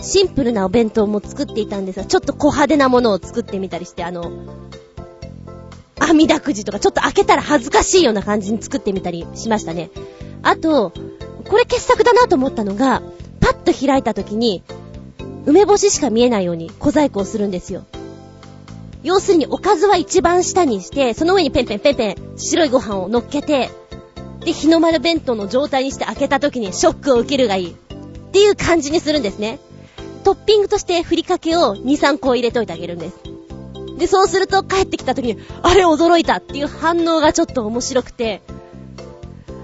[0.00, 4.32] シンプルなお弁当も作っていたんですが、ちょっと小派手なものを作ってみたりして、あの、
[6.00, 9.90] 網だくじとかちょっと開けたら恥ずかしいような感じに作ってみたりしましたね。
[10.42, 10.92] あと、
[11.48, 13.02] これ傑作だなと思ったのが、
[13.40, 14.62] パッと開いた時に、
[15.46, 17.84] 梅干ししか見えないように小細工をするんですよ。
[19.02, 23.70] 要するにおかずは一番下にして、その上にペンペンペンペン白いご飯を乗っけて、
[24.44, 27.70] で、日の丸弁当の状態にして開けた時にショックを受けるがいい。
[27.70, 29.58] っていう感じにするんですね。
[30.24, 33.37] トッピングとしてふりかけを2、3個入れといてあげるんです。
[33.98, 38.42] で、そうすると帰ってきた時に、あれ驚いたっていう反応がちょっと面白くて、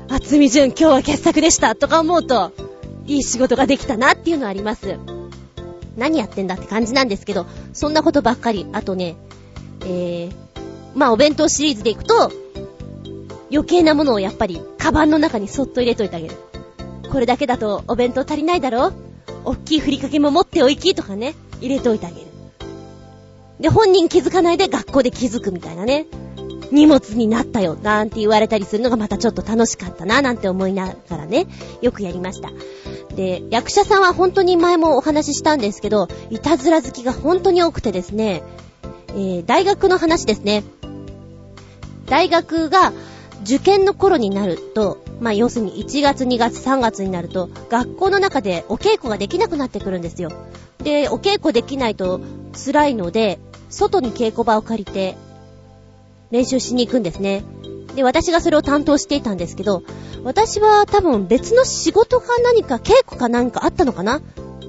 [0.09, 2.53] あつみじゅん今日は傑作でしたとか思うと、
[3.07, 4.99] いい仕事ができたなっていうのはあります。
[5.97, 8.67] 何やってんだって感じなんですけど、そんなことばっかり。
[8.73, 9.17] あとね、
[9.83, 10.33] えー、
[10.95, 12.33] まあお弁当シリーズでいくと、
[13.51, 16.35] 余計なものをやっぱり、カバンの中にそっと入れといてあげる。
[17.11, 18.93] これだけだとお弁当足りないだろ
[19.45, 22.34] おっきいふりかけも持っておいきとかね、入れといてあげる。
[23.61, 26.07] で、本人気づかないで学校で気づくみたいなね。
[26.73, 31.47] 荷物になったよ、なんて言われたりするのがまたちょっと楽しかったな、なんて思いながらね、
[31.81, 32.51] よくやりました。
[33.15, 38.43] で、役者さんは本当に前もお話ししたんですけど、いたずら好きが本当に多くてですね、
[39.11, 40.65] えー、大学の話ですね。
[42.07, 42.93] 大学が
[43.43, 50.31] 受験の頃になると、まあ要するに1月2月3月になると、学校の中でお稽古ができなくなってくるんですよ。
[50.85, 52.21] で、お稽古できないと
[52.65, 55.17] 辛いので、外に稽古場を借りて、
[56.31, 57.43] 練習しに行くんですね。
[57.97, 59.83] で、私がそれを担当していたんですけど、
[60.23, 64.21] 私は多分別の仕事か何か、稽古か何かあったのかな？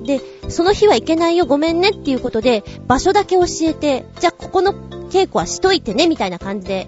[0.06, 4.73] で、その日は行けないよ、ごめんねっていうことで、場所だけ教えて、じゃあここの
[5.10, 6.88] 稽古はしといてね、みたいな感じで、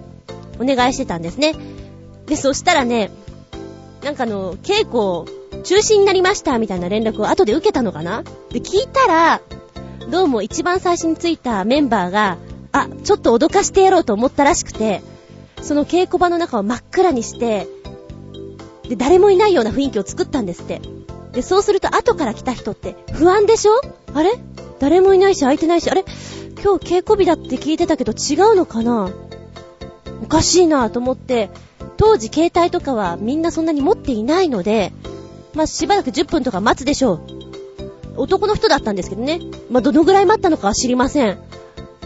[0.60, 1.54] お願いしてたんですね。
[2.26, 3.10] で、そしたらね、
[4.04, 5.26] なんかあの、稽古を、
[5.64, 8.22] 中止になりました、みたいな連絡を後で受けたのかな？
[8.50, 9.40] で、聞いたら、
[10.08, 12.38] どうも一番最初についたメンバーが、
[12.72, 15.02] あ、ちょっと脅かしてやろうと思ったらしくて、
[15.60, 17.66] その稽古場の中を真っ暗にして、
[18.88, 20.80] で、誰もいないような雰囲気を作ったんですって。
[21.32, 23.72] で、そうすると後から来た人って不安でしょ？
[24.14, 24.32] あれ？
[24.78, 26.04] 誰もいないし空いてないし、あれ？
[26.62, 29.10] 今日稽古日だって聞いてたけど違うのかな？
[30.22, 31.50] おかしいなと思って、
[31.96, 34.92] 当時携帯とかはみんなそんなに持っていないので、
[35.58, 37.20] まあ、しばらく10分とか待つでしょう。
[38.16, 39.40] 男の人だったんですけどね。
[39.72, 41.38] まあ、どのぐらい待ったのかは知りません。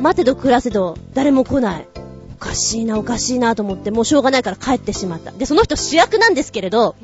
[0.01, 1.89] 待てど暮らせど、誰も来ない。
[2.33, 5.33] おかしいな、おかしいなと思って、もうしょうがないから帰ってしまった。
[5.33, 6.97] で、その人主役なんですけれど、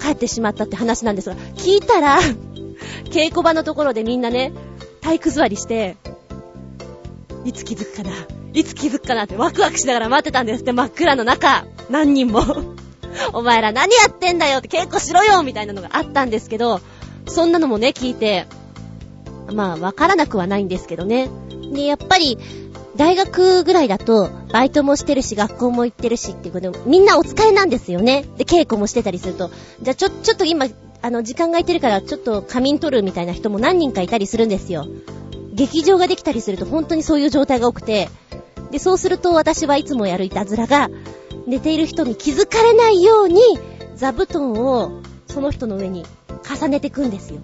[0.00, 2.18] 帰ってしまったって話なんですが、聞いたら、
[3.04, 4.52] 稽古場のところでみんなね、
[5.02, 5.96] 体育座りして、
[7.44, 8.10] いつ気づくかな
[8.54, 12.73] いつ気づくかなってワクワクしながら待ってたんですって、真っ暗の中、何人も
[13.32, 16.80] お前ら何やってんだよって稽古しろよみたいなのがあったんですけど、
[17.26, 18.46] そんなのもね、聞いて、
[19.52, 21.28] まあ、わからなくはないんですけどね。
[21.72, 22.38] で、やっぱり、
[22.96, 28.24] 大学ぐらいだと、バイトもしてるし、学校も行ってるしっていうことで、みんなお疲れなんですよね。
[28.36, 29.50] で、稽古もしてたりすると。
[29.82, 30.66] じゃあ、ちょ、ちょっと今、
[31.02, 34.86] あの、時間が空いてるから、ちょっと仮眠取るみたいな人も何人かいたりするんですよ。
[35.52, 38.08] 劇場ができたりすると、本当にそういう状態が多くて、
[38.70, 40.88] で、そうすると私はいつもやるいたずらが、
[41.46, 43.40] 寝ている人に気づかれないように、
[43.96, 46.04] 座布団をその人の上に
[46.48, 47.40] 重ねてくんですよ。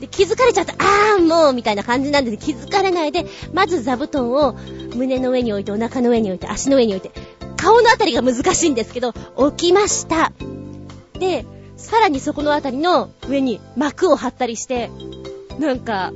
[0.00, 4.54] で、気づかれちゃった、あーもうみたいな感じなんで気づかれないで、まず座布団を
[4.94, 7.18] 胸の上に置いて、お腹の上に置いて、足の上に置いて、
[7.56, 10.32] 顔のあたりが難しいんですけど、置きました。
[11.18, 14.90] で、さらにそこのあたりの上に幕を張ったりして、
[15.58, 16.12] なんか、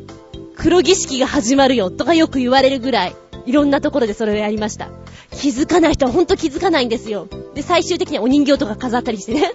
[0.57, 3.17] 黒儀式が始まるよとかよく言われるぐらい、
[3.49, 4.91] いろんなところでそれをやりました。
[5.31, 7.29] 気づかない人はほんと気づかないんですよ。
[7.55, 9.53] で、最終的にはお人形とか飾ったりしてね。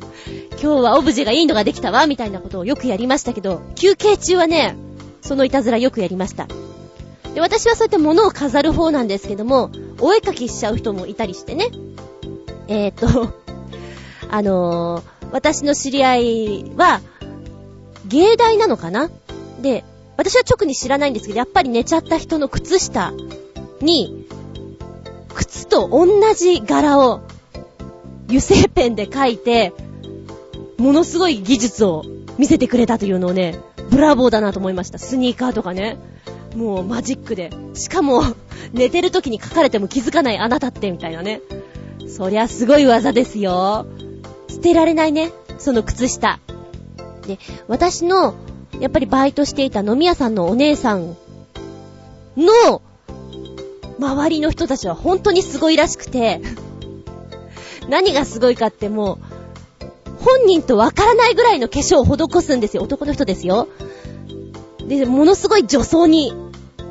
[0.62, 4.76] 今日はオブジェがいいのができたわ、みたいなことをよくやりましたけど、休憩中はね、
[5.20, 6.48] そのいたずらよくやりました。
[7.34, 11.68] で、私はそうやって物を飾る方なんですけども、お絵かきしちゃう人もいたりしてね。
[12.68, 13.30] えーと、
[14.30, 17.02] あのー、私の知り合いは、
[18.06, 19.10] 芸大なのかな？
[19.60, 19.84] で、
[20.16, 23.12] 私は直に知らないんですけど、やっぱり寝ちゃった人の靴下
[23.80, 24.26] に、
[25.34, 27.20] 靴と同じ柄を
[28.28, 29.72] 油性ペンで描いて、
[30.78, 32.04] ものすごい技術を
[32.38, 33.58] 見せてくれたというのをね、
[33.90, 34.98] ブラボーだなと思いました。
[34.98, 35.98] スニーカーとかね。
[36.56, 37.50] もうマジックで。
[37.74, 38.22] しかも、
[38.72, 41.40] 寝てる時に書かれても気づかないあなたってみたいなね。
[42.08, 43.86] そりゃすごい技ですよ。
[44.48, 45.32] 捨てられないね。
[45.58, 46.40] その靴下。
[47.26, 48.34] で、私の、
[48.84, 51.16] やっぱりバイトしていた飲み屋さんのお姉さん
[52.36, 52.82] の、
[53.98, 56.42] 周りの人たちは本当にすごいらしくて、
[57.88, 62.82] 何がすごいかってもう、本人とわからないぐらいの化粧を施すんですよ。
[62.82, 63.68] 男の人ですよ。
[64.86, 66.34] で、ものすごい女装に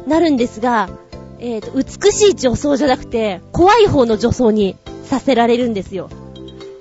[0.07, 0.89] なるんですが、
[1.37, 6.09] えっ、ー、と、美しい女装じゃなくて、怖い方の女装にさせられるんですよ。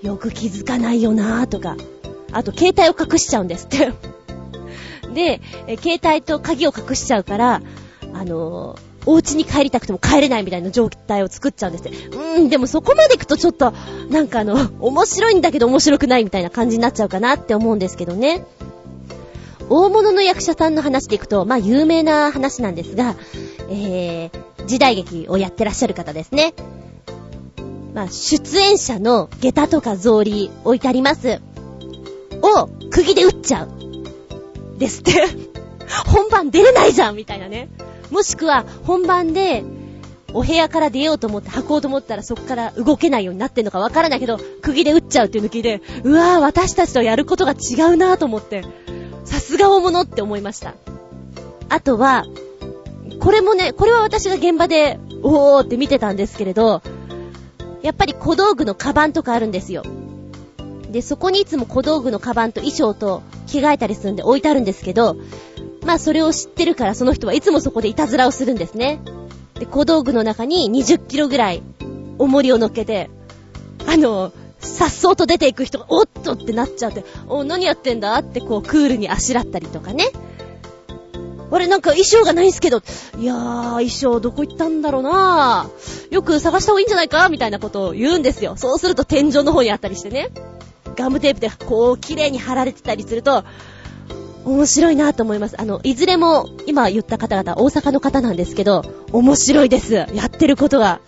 [0.00, 1.76] よく気づかないよなぁとか。
[2.32, 3.92] あと、携帯を隠しちゃうんですって
[5.12, 5.40] で、
[5.82, 7.62] 携帯と鍵を隠しちゃうから、
[8.14, 13.72] あのーお家に帰りたくても帰れないみたいな状態を作っちゃうんですってうーん、でもそこまで行くとちょっと、
[14.10, 18.44] なんかあの、面白いんだけど面白くないみたいな感じになっちゃうかなって思うんですけどね。
[19.68, 23.16] 大物の役者さんの話でいくと、まあ有名な話なんですが、
[23.70, 26.54] えー、時代劇をやってらっしゃる方ですね。
[27.94, 31.40] まあ出演者の下駄とか草履置いてあります。
[32.42, 33.91] を釘で打っちゃう。
[34.82, 35.12] ですって。
[36.06, 37.68] 本番出れないじゃんみたいなね。
[38.10, 39.64] もしくは、本番で、
[40.34, 48.64] お部屋から出ようと思って履こうと思ったらそこから動けないようになってんのかわからないけど、釘で打っちゃうっていうの聞いて、うわぁ、私たちとやることが違うなぁと思って、
[49.24, 50.74] さすが大物って思いました。
[51.68, 52.24] あとは、
[53.20, 56.82] これもね、これは私が現場で、おーって見てたんですけれど、
[57.82, 59.82] やっぱり小道具のカバンとかあるんですよ。
[60.92, 65.16] で、そこにいつも小道具のカバンと衣装と着替えたりするんで置いてあるんですけど、
[65.84, 69.00] まあそれを知ってるからその人はいつもそこでいたずらをするんですね。
[69.58, 71.62] で、小道具の中に20キロぐらい
[72.18, 73.10] 重りを乗っけて、
[73.86, 80.10] あの、さっそうと出ていく人が、おっとってなっちゃって、お、何やってんだってこうクールにあしらったりとかね。
[81.50, 82.80] あれなんか衣装がないんすけど、
[83.18, 85.68] いやー、衣装どこ行ったんだろうな
[86.10, 88.54] よく探した方がいいんじゃないかみたいなことを言うんですよ。
[88.56, 90.30] そうすると天井の方にあったりしてね。
[90.96, 93.44] ガムテープでこう綺麗に貼られてたりすると、
[94.44, 95.60] 面白いなと思います。
[95.60, 99.94] あの、いずれも今言った方々大阪の方なんですけど、面白いです。
[99.94, 101.00] やってることが。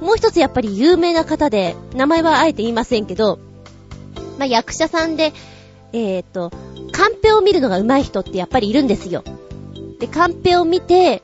[0.00, 3.38] もう一つやっぱり有名な方で、名前はあえて言いませんけど、
[4.38, 5.32] まあ、役者さんで、
[5.92, 6.50] えっ、と、
[6.90, 9.22] カンペを見るのが上手い人ってやっぱりいるんですよ。
[9.98, 11.22] で、カンペを見て、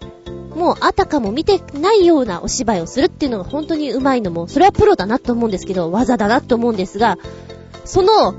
[0.54, 7.18] もうあたかも見てないようなお芝居をするっていうのが本当に上手いのも、それはプロだなと思うんですけど、技だなと思うんですが、
[7.88, 8.34] その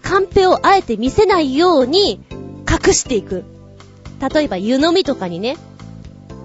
[0.00, 2.18] カンペをあえて見せないように
[2.66, 3.44] 隠していく。
[4.34, 5.58] 例えば湯飲みとかにね、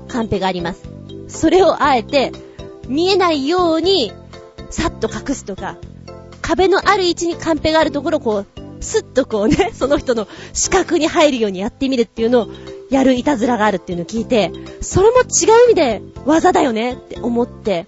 [0.09, 0.83] カンペがあります。
[1.29, 2.33] それをあえて
[2.89, 4.11] 見えないように
[4.69, 5.77] さっと隠すとか、
[6.41, 8.45] 壁のある位置にカンペがあるところをこう、
[8.81, 12.47] スッとこうね、 その人の視覚に入るようにやってみるっていうのを
[12.89, 15.25] やるいたずらがあるっていうのを聞いて、それも違う
[15.67, 17.87] 意味で技だよねって思って、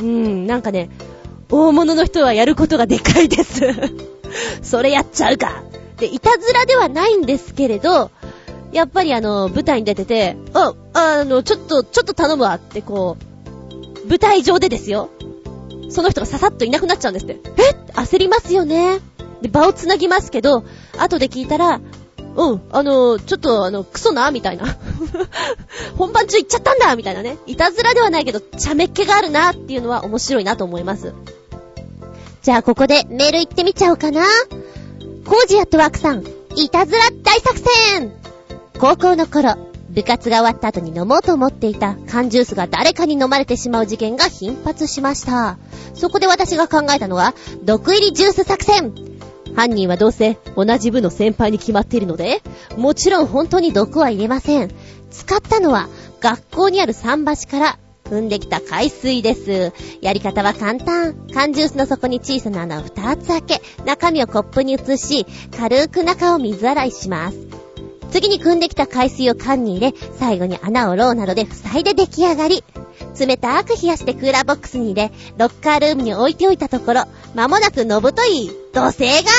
[0.00, 0.90] うん、なんかね、
[1.50, 3.60] 大物の人はやることがでかいです
[4.62, 5.62] それやっちゃうか。
[5.98, 8.10] で、いたずらではないんですけれど、
[8.72, 13.16] やっぱりあの、舞台に出てて、あ、あの、ちょっと、ちょっと頼むわってこ
[14.04, 15.08] う、舞台上でですよ。
[15.88, 17.40] その人がささっといなくなっちゃうんですって。
[17.56, 19.00] え焦りますよね。
[19.40, 20.64] で、場をつなぎますけど、
[20.98, 21.80] 後で聞いたら、
[22.36, 24.76] うん、あの、ちょっとあの、クソなみたいな。
[25.96, 27.38] 本番中行っちゃったんだみたいなね。
[27.46, 31.14] いたずらではないけど、茶目っ気があるなっていうのは面白いなと思います。
[32.42, 34.22] じゃあここでメール行ってみちゃおうかな。
[35.24, 36.24] コージアットワークさん、
[36.54, 38.12] いたずら大作戦
[38.78, 39.56] 高校の頃、
[39.88, 45.56] 部活が終わった後に飲もうと思っていた缶ジュースが誰かに飲まれてしまう事件が頻発しました。
[45.94, 47.34] そこで私が考えたのは、
[47.64, 49.15] 毒入りジュース作戦
[49.56, 52.42] 犯人はどうせ同じ部の先輩に決まっているので、
[52.76, 54.70] もちろん本当に毒は入れません。
[55.10, 55.88] 使ったのは
[56.20, 59.72] 学校にある桟橋から踏んできた海水です。
[60.02, 61.26] やり方は簡単。
[61.32, 65.26] 缶ジュースの底に小さな穴を2つ開け、中身をコップに移し、
[65.56, 67.55] 軽く中を水洗いします。
[68.10, 72.64] 次に汲んできた海水を缶に入れ、最後に穴をローなどで塞いで出来上がり。
[73.18, 77.04] 冷たく冷やしてクーラーボックスに入れ、ロッカールームに置いておいたところ、
[77.34, 79.30] 間もなくのぶとい土星が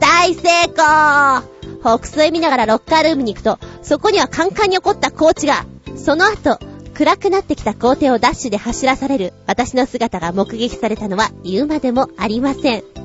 [0.00, 1.56] 大成功
[1.98, 5.64] 北西見ながらロッカールームに行くと、そこにはカンカンに起こったコーチが、
[5.96, 6.58] その後、
[6.94, 12.95] 暗くなってきた校庭をダッシュで走らされる私の姿が目撃されたのは言うまでもありません。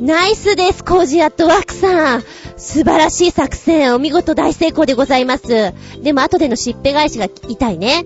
[0.00, 2.22] ナイスです、コージアットワークさん。
[2.56, 5.72] 素晴らしい作戦、お見事大成功でございます。
[6.02, 8.04] でも後でのしっぺ返しが痛いね。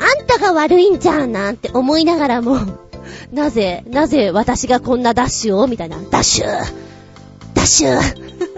[0.00, 2.58] あんたが悪いんじゃん、なんて思いながらも、
[3.32, 5.66] なぜ、なぜ私がこんなダッシュを？
[5.68, 5.98] みたいな。
[6.10, 8.00] ダッシュダッシュ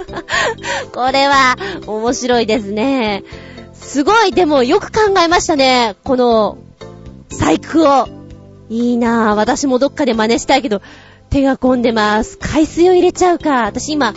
[0.93, 1.57] これは、
[1.87, 3.25] 面白いですね。
[3.75, 5.97] すごい、でもよく考えましたね。
[6.03, 6.57] この、
[7.31, 8.09] 細工を。
[8.71, 9.35] いいなぁ。
[9.35, 10.81] 私もどっかで真似したいけど、
[11.35, 12.39] 手が込んでます。
[12.39, 13.65] 海水を入れちゃうか。
[13.65, 14.15] 私今、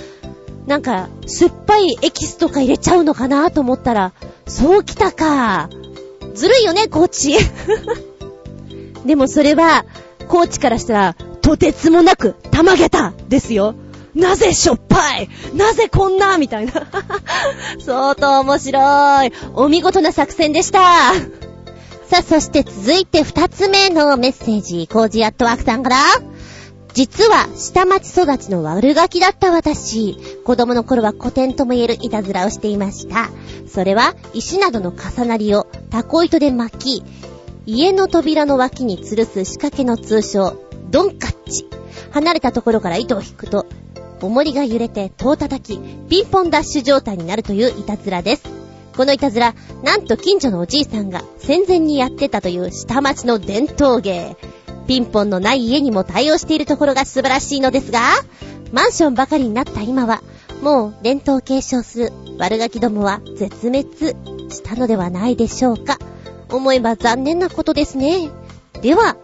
[0.68, 4.14] なんか、酸っぱいエキスとか入れちゃうのかなと思ったら、
[4.46, 5.68] そうきたか。
[6.36, 7.36] ずるいよね、コーチ。
[9.04, 9.86] でもそれは、
[10.28, 13.74] コーチからしたら、とてつもなく、たまげたですよ。
[14.14, 16.74] なぜしょっぱいなぜこんなみたいな。
[17.84, 19.34] 相当面白い。
[19.56, 21.14] お見事な作戦でした。
[22.10, 25.98] さあ、そして続いて二つ目のメッセージ、コージアットワークさんから。
[26.94, 30.18] 実は、下町育ちの悪ガキだった私。
[30.44, 33.30] 子供の頃は古典とも言えるいたずらをしていました。
[33.68, 37.04] それは、石などの重なりをタコ糸で巻き、
[37.66, 40.56] 家の扉の脇に吊るす仕掛けの通称、
[40.90, 41.68] ドンカッチ。
[42.12, 43.66] 離れたところから糸を引くと、
[44.22, 45.80] 重りが揺れて戸を叩き、
[46.10, 48.44] ピンポンダッシュ状態になるといういたずらです。
[48.96, 54.36] このいたずら、なんと近所のおじいさんが戦前にやってたという下町の伝統芸。
[54.88, 58.00] ピンポンのない家にも対応しているところが素晴らしいのですが、
[58.72, 60.24] マンションばかりになった今は、
[60.62, 63.86] もう伝統を継承する悪ガキどもは絶滅
[64.50, 66.00] したのではないでしょうか。
[66.50, 68.30] 思えば残念なことですね。
[68.82, 69.18] では、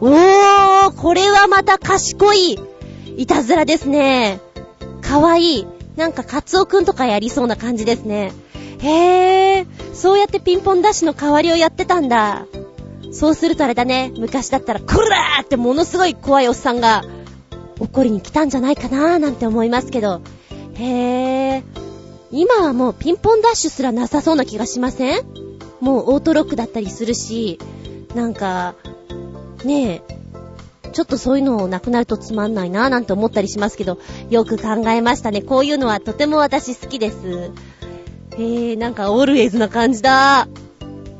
[0.00, 2.58] おー、これはまた賢い、
[3.16, 4.40] いたずらですね。
[5.02, 5.66] かわいい。
[5.96, 8.32] なんかカツオくんとかやりそうな感じですね。
[8.78, 12.46] へー、そうやってピンポンダッシュの代わりをやってたんだ。
[13.12, 17.02] そうするとあれだね、昔だったら、こらーってものすごい怖いおっさんが、
[17.78, 20.20] 怒りに来たんじゃないかなーなんて思いますけど。
[20.74, 21.62] へー。
[22.30, 25.24] 今はもうピンポンダッシュすらなさそうな気がしません？
[25.80, 27.58] もうオートロックだったりするし、
[28.14, 28.76] なんか、
[29.64, 33.98] ねえ、ちょっとそういうのなくなるとつまんないなぁなんて思ったりしますけど、
[34.28, 35.42] よく考えましたね。
[35.42, 37.50] こういうのはとても私好きです。
[38.32, 40.46] えー、なんかオールウェイズな感じだ。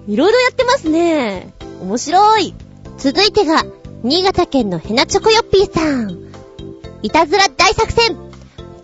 [0.06, 1.52] いろいろやってますね。
[1.80, 2.54] 面白い。
[2.98, 3.64] 続いてが、
[4.02, 6.30] 新潟県のヘナチョコヨッピーさん。
[7.02, 8.16] いたずら大作戦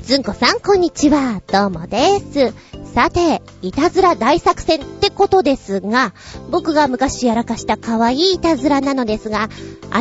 [0.01, 1.43] ずんこさん、こんにちは。
[1.47, 2.55] どうもです。
[2.95, 6.15] さて、いたずら大作戦ってことですが、
[6.51, 9.51] 僕が昔やらかした可愛いいたずらなのですが、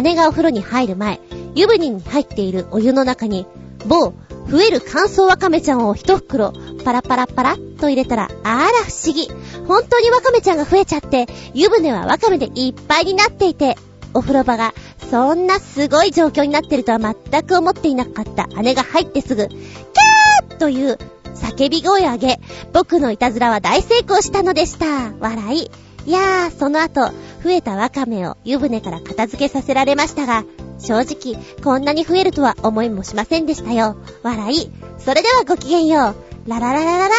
[0.02, 1.20] 姉がお風呂に入る前、
[1.54, 3.46] 湯船に入っているお湯の中に、
[3.86, 4.14] 某、
[4.50, 9.28] 増える乾燥わかめちゃんを一袋、パラパラパラっと入れたら、あら不思議。
[9.68, 13.78] 本当にわかめちゃんが増えちゃって、湯船はわかめでいっぱいになっていて、
[14.14, 14.74] お風呂場が
[15.10, 20.98] そんなすごい状況になってるとは全く思っていなかった姉が入ってすぐ、キャーという
[21.36, 22.40] 叫び声上げ、
[22.72, 24.86] 僕のいたずらは大成功したのでした。
[25.20, 25.72] 笑い。
[26.08, 27.02] いやー、その後、
[27.44, 30.46] 増えたワカメを湯船から片付けさせられましたが、
[30.80, 33.96] 正直、こんなに増えるとは思いもしませんでしたよ。
[34.24, 34.70] 笑い。
[35.00, 36.16] それではごきげんよ
[36.48, 36.50] う。
[36.50, 37.16] ララララララ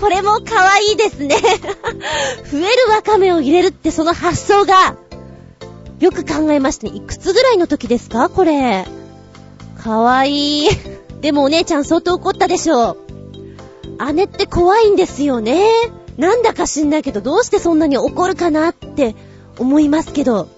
[0.00, 1.36] これも可愛いですね
[2.50, 4.96] 増えるワカメを入れるってその発想が、
[6.00, 6.96] よく考えましたね。
[6.96, 8.28] いくつぐらいの時ですか？
[8.28, 8.86] これ。
[9.82, 10.68] かわいい。
[11.20, 12.96] でもお姉ちゃん相当怒ったでしょ
[14.00, 14.12] う。
[14.14, 15.64] 姉って怖いんですよね。
[16.16, 19.14] なんだか知んないけど、どうしてそんなに怒るかなって
[19.58, 20.48] 思いますけど。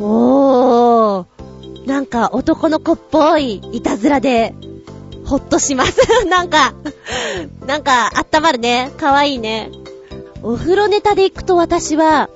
[0.00, 1.86] おー。
[1.86, 4.54] なんか男の子っぽいいたずらで、
[5.24, 5.96] ほっとします。
[6.28, 6.74] なんか、
[7.66, 8.92] なんか、あったまるね。
[8.96, 9.70] かわいいね。
[10.42, 12.30] お風呂ネタで行くと私は、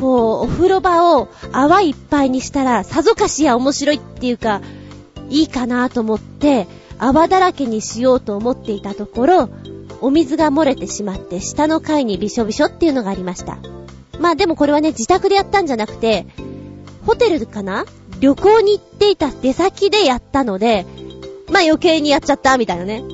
[0.00, 4.60] こう、お風呂場を泡いっぱいにしたら、さぞかしや面白いっていうか、
[5.30, 6.66] いいかなと思って、
[6.98, 9.48] 泡だらけにしようと思っていたところ、
[10.00, 13.58] お水が漏れてしまって下の階にびしょびしょっていうのがありました。
[14.20, 16.26] まあでもこれはね、自宅でやったんじゃなくて、
[17.06, 17.86] ホテルかな？
[18.20, 20.84] 旅行に行っていた出先でやったので、
[21.50, 23.04] まあ余計にやっちゃったみたいなね。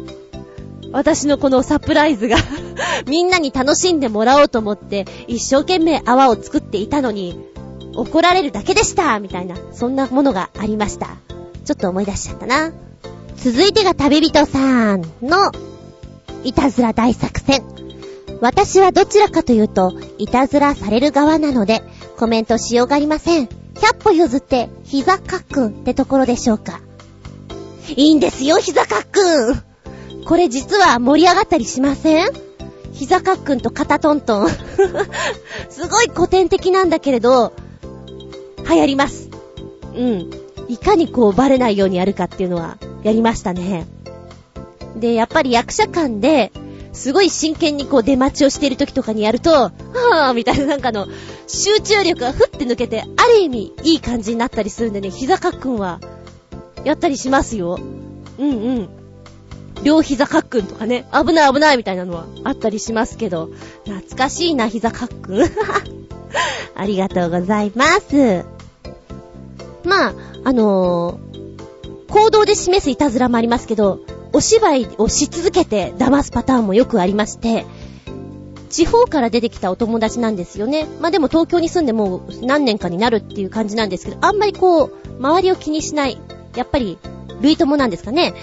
[0.92, 2.36] 私のこのサプライズが
[3.06, 7.40] みんなに楽しんでもらおうと思って一生懸命泡を作っていたのに
[7.94, 11.16] 怒られるだけでしたみたいな、そんなものがありました。
[11.64, 12.72] ちょっと思い出しちゃったな。
[13.36, 15.50] 続いてが旅人さんの、
[16.44, 17.62] いたずら大作戦。
[18.40, 21.82] 私はどちらかというと、いたずらされる側なので、
[22.22, 23.46] コメントしようがありません。
[23.46, 26.80] 100歩譲って、膝かっくんってところでしょうか。
[27.96, 29.62] いいんですよ、膝かっくん。
[30.24, 32.30] これ実は盛り上がったりしません？
[32.92, 34.48] 膝かっくんと肩トントン。
[35.68, 37.54] すごい古典的なんだけれど、
[38.70, 39.28] 流行ります。
[39.92, 40.30] うん。
[40.68, 43.88] いかにこうバレないようにやるかっていうのはやりましたね。
[44.94, 46.52] で、やっぱり役者間で、
[46.92, 51.06] すごい真剣にこう出待ちをしている時とかにやると、はぁーみたいななんかの、
[51.46, 56.00] 集中力がふって抜けて、ある意味いい感じになったりするんでね、膝かっくんは、
[56.84, 57.78] やったりしますよ。
[58.38, 58.88] うんうん。
[59.82, 63.50] 両膝かっくんとかね、危ない危ないみたいなのはあったりしますけど、
[63.84, 65.42] 懐かしいな、膝かっくん。
[66.74, 68.44] ありがとうございます。
[69.84, 70.14] まあ、
[70.44, 74.00] あのー、行動で示すいたずらもありますけど、
[74.32, 77.66] お芝居をし続けて騙すパターンもよくありまして、
[78.70, 80.86] 地方から出てきたお友達なんですよね。
[81.00, 86.18] まあでも東京に住んでもう何年かになるっていう感じなんですけど、あんまりこう、周りを気にしない。
[86.56, 86.98] やっぱり、
[87.42, 88.34] 類友なんですかね。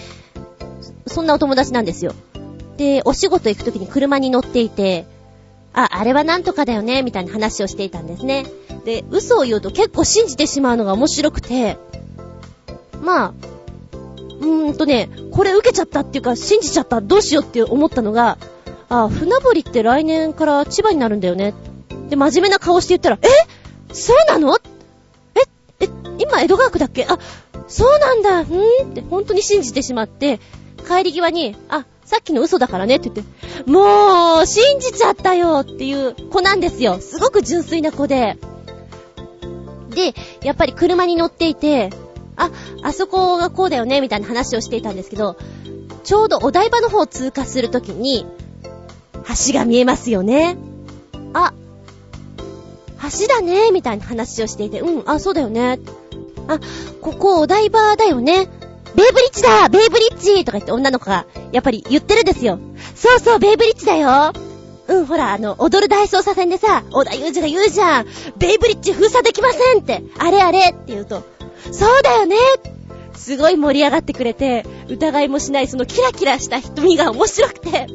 [1.08, 2.14] そんなお友達なんですよ。
[2.78, 5.08] で、お仕事行くときに車に乗っていて、
[5.74, 8.46] あ、あれはなんとかだよね、みたいな話をしていたんですね。
[8.86, 11.78] で、嘘を言うと結構信じてしまうのが面白くて、
[13.02, 13.34] まあ、
[14.40, 18.38] うーんとね、これ受けちゃったっていうか、信じちゃった、どうしようって思ったのが、
[18.90, 21.54] あ、船堀って来年から千葉になるんだよね。
[22.10, 23.28] で、真面目な顔して言ったら、え？
[23.94, 24.58] そうなの？
[25.36, 27.06] え、え、今江戸川区だっけ？
[27.06, 27.20] あ、
[27.68, 28.48] そうなんだ、んっ
[28.94, 30.40] て、本当に信じてしまって、
[30.88, 37.00] 帰り際に、あ、さっきの嘘だからねって言って、もう、信じちゃったよっていう子なんですよ。
[37.00, 38.38] すごく純粋な子で。
[39.92, 41.92] で、やっぱり車に乗っていて、
[42.40, 42.52] あ、
[42.84, 45.38] あそこがこうだよね、みたいな話をしていたんですけど、
[46.04, 48.26] ちょうどお台場の方を通過するときに、
[49.48, 50.58] 橋が見えますよね。
[51.34, 51.54] あ、
[53.20, 55.80] 橋だね、みたいな話をしていて、うん、あ、そうだよね。
[56.48, 56.60] あ、
[57.02, 58.48] ここお台場だよね。
[58.96, 62.60] ベイブリッジだベイブリッジとか言って女の子が、やっぱり言ってるんですよ。
[62.96, 64.34] そうそう、ベイブリッジだよ
[64.88, 68.08] うん、ほら、あの、踊る大捜査線でさ、小田裕二が言うじゃん。
[68.38, 70.04] ベイブリッジ封鎖できませんって。
[70.18, 71.24] あれあれって言うと、
[71.72, 72.36] そうだよね
[73.16, 77.88] すごい盛り上がってくれて、疑いもしないそのキラキラした瞳が面白くて、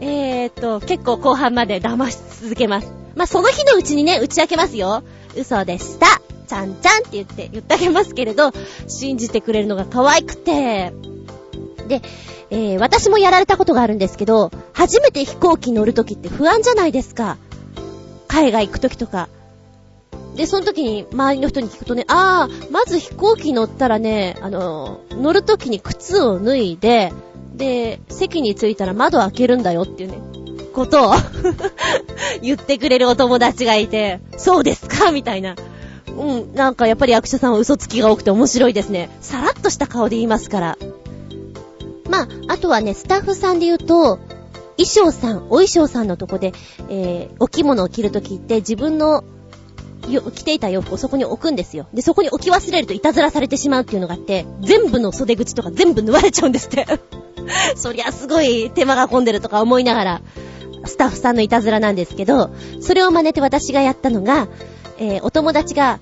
[0.00, 2.92] えーっと、結構後半まで騙し続けます。
[3.16, 5.02] まあ、その日のうちにね、打ち明けますよ。
[5.36, 6.20] 嘘でした。
[6.46, 8.52] ちゃんちゃんって言って言ってあげますけれど、
[8.86, 10.92] 信じてくれるのが可愛くて。
[11.88, 12.00] で、
[12.50, 17.36] えー、私もやられたことがあるんですけど、初めて飛行機乗るときって不安じゃないですか。
[18.28, 19.28] 海外行くときとか。
[20.38, 27.12] で、その時に周りの人に聞くとね、ああ、まず飛行機乗ったらね、あの、乗るときに靴を脱いで、
[27.56, 30.20] で、席に着いたら窓開けるんだよっていうね、
[30.72, 31.12] ことを
[32.40, 35.10] 言ってくれるお友達がいて、そうですか？
[35.10, 35.56] みたいな。
[36.06, 39.10] うん、なんかやっぱり役者さんは嘘つきが多くて面白いですね。
[39.20, 40.78] さらっとした顔で言いますから。
[42.08, 44.20] まあ、あとはね、スタッフさんで言うと、
[44.76, 46.52] 衣装さん、お衣装さんのとこで、
[46.88, 49.24] えー、お着物を着るときって自分の
[50.08, 51.86] 着ていた洋服をそこに置くんですよ。
[51.92, 56.86] で、そこに置き忘れるといたずらされてしまうっていうのがあって、全部の袖口とか全部縫われちゃうんですって
[57.76, 60.20] そりゃすごい手間が込んでるとか思いながら、
[60.84, 62.50] スタッフさんのいたずらなんですけど、
[62.80, 64.48] それを真似て私がやったのが、
[64.98, 66.00] えー、お友達が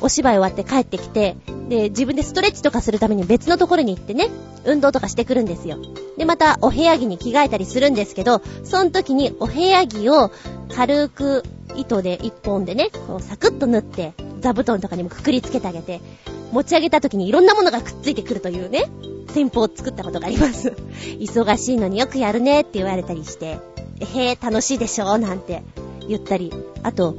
[0.00, 1.36] お芝居終わって帰ってきて、
[1.68, 4.28] で、自分でストレッチとかするために別のところに行ってね、
[4.64, 5.78] 運動とかしてくるんですよ。
[6.18, 10.30] で、またお部屋着に着替えたりするんですけど、その時にお部屋着を
[10.74, 11.44] 軽く
[11.76, 16.00] 糸で一本でね、こうサクッと縫って、座布団とかにもくくりつけてあげて、
[16.52, 18.90] 持ち上げた時にいろんなものがくっついてくるというね、
[19.32, 20.74] 戦法を作ったことがあります。
[21.18, 23.58] 忙しいのによくやるねって言われたりして、
[24.14, 25.18] へえ、楽しいでしょ？
[25.18, 25.62] なんて
[26.08, 26.52] 言ったり。
[26.82, 27.16] あと、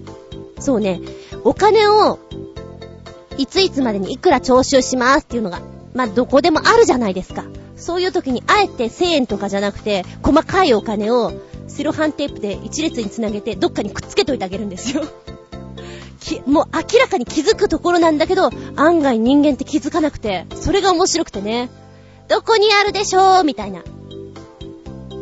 [0.59, 1.01] そうね、
[1.43, 2.19] お金を、
[3.37, 5.61] いついつまでにいくら徴収しますっていうのが、
[5.95, 7.45] まあ、どこでもあるじゃないですか。
[7.75, 11.31] そういう時にあえて1000円とかじゃなくて、細かいお金を
[11.73, 15.03] セロハンテープで一列につなげてどっかにくっつけといてあげるんですよ。
[16.47, 21.69] もう明らかに気づくところなんだけど、案外人間って気づかなくて、それが面白くてね。
[22.29, 23.43] どこにあるでしょう？
[23.43, 23.81] みたいな。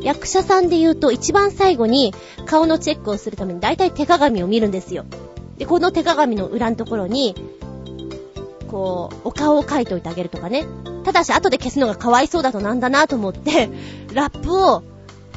[0.01, 2.13] 役者さんで言うと一番最後に
[2.45, 5.05] 顔のチェックをするために大体手鏡を見るんですよ。
[5.57, 7.35] で、この手鏡の裏のところに、
[8.69, 10.65] こう、お顔を描いておいてあげるとかね。
[11.03, 13.69] ただし後で消すのがかわいそうだとなんだなと思って、
[14.13, 14.83] ラップを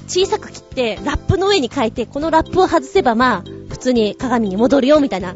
[0.07, 5.35] 小さく切って、ラップの上に書いて、このラップを外せばまあ、普通に鏡に戻るよ、みたいな。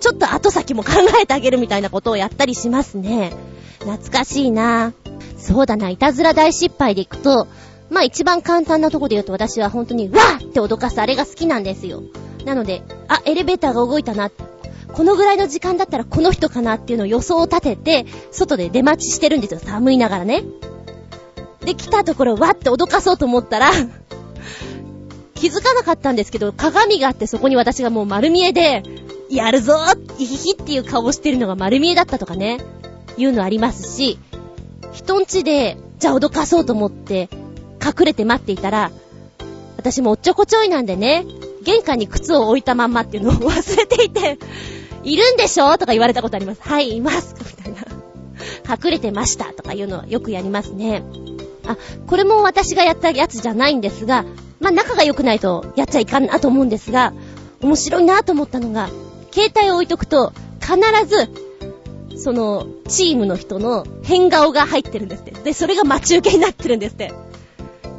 [0.00, 0.90] ちょっと後先も考
[1.20, 3.32] えてあげるみたいなことをやったりしますね。
[3.80, 4.92] 懐かしいな
[5.36, 7.46] そうだな、いたずら大失敗でいくと、
[7.90, 12.02] まあ一番簡単なとこで言うと私は本当に、わーって脅かすあれが好きなんですよ。
[12.44, 14.30] なので、あ、エレベーターが動いたな。
[14.92, 19.60] このぐらいの時間だったらこの人かなっていうのを予想を立てて、外で出待ちしてるんですよ。
[19.60, 20.44] 寒いながらね。
[21.66, 23.70] で、来たところ、わって脅かそうと思ったら
[25.34, 28.82] 気づかなかったんですけど、鏡があってそこに私がもう丸見えで、
[29.28, 32.58] やるぞーイヒヒっていう顔をしてるのが丸見えだったとかね、
[33.18, 34.18] いうのありますし、
[34.92, 37.28] 人んちで、じゃあ脅かそうと思って、
[37.84, 38.90] 隠れて待っていたら、
[39.76, 41.26] 私もおっちょこちょいなんでね、
[41.64, 44.38] 玄関に靴を置いたまんまっていうのを 忘れていて、
[45.02, 45.76] いるんでしょ？
[45.78, 46.60] とか言われたことあります。
[46.62, 47.34] はい、います。
[47.38, 47.78] みたいな。
[48.68, 51.02] 隠れてましたとかいうのはよくやりますね。
[51.66, 54.24] あ、これも私がやったやつじゃないんですが、
[54.60, 57.12] まあ、仲が良くないとやっちゃいかんなと思うんですが、
[57.60, 58.88] 面白いなと思ったのが、
[59.32, 61.30] 携帯を置いとくと、必ず、
[62.18, 65.32] その、チームの人の変顔が入ってるんですって。
[65.32, 67.12] で、それが待ち受けになってるんですって。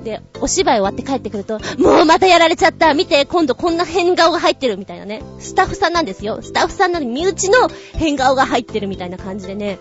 [0.03, 5.22] で、お芝居終わって帰ってくると、もうまたやられちゃった見て、今度こんな変顔が入ってるみたいなね。
[5.39, 6.39] スタッフさんなんですよ。
[6.41, 9.80] スタッフさんなのに身内の変顔が入ってるみたいな感じでね。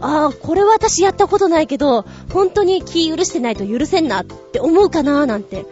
[0.00, 5.66] ああ、これは私やったことないけど、本当に気許してないと許せんなって思うかなーなんて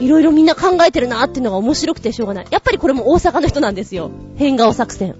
[0.00, 2.46] いろいろみんな考えてるなーっていうのが面白くてしょうがない。
[2.50, 4.10] やっぱりこれも大阪の人なんですよ。
[4.36, 5.16] 変顔作戦。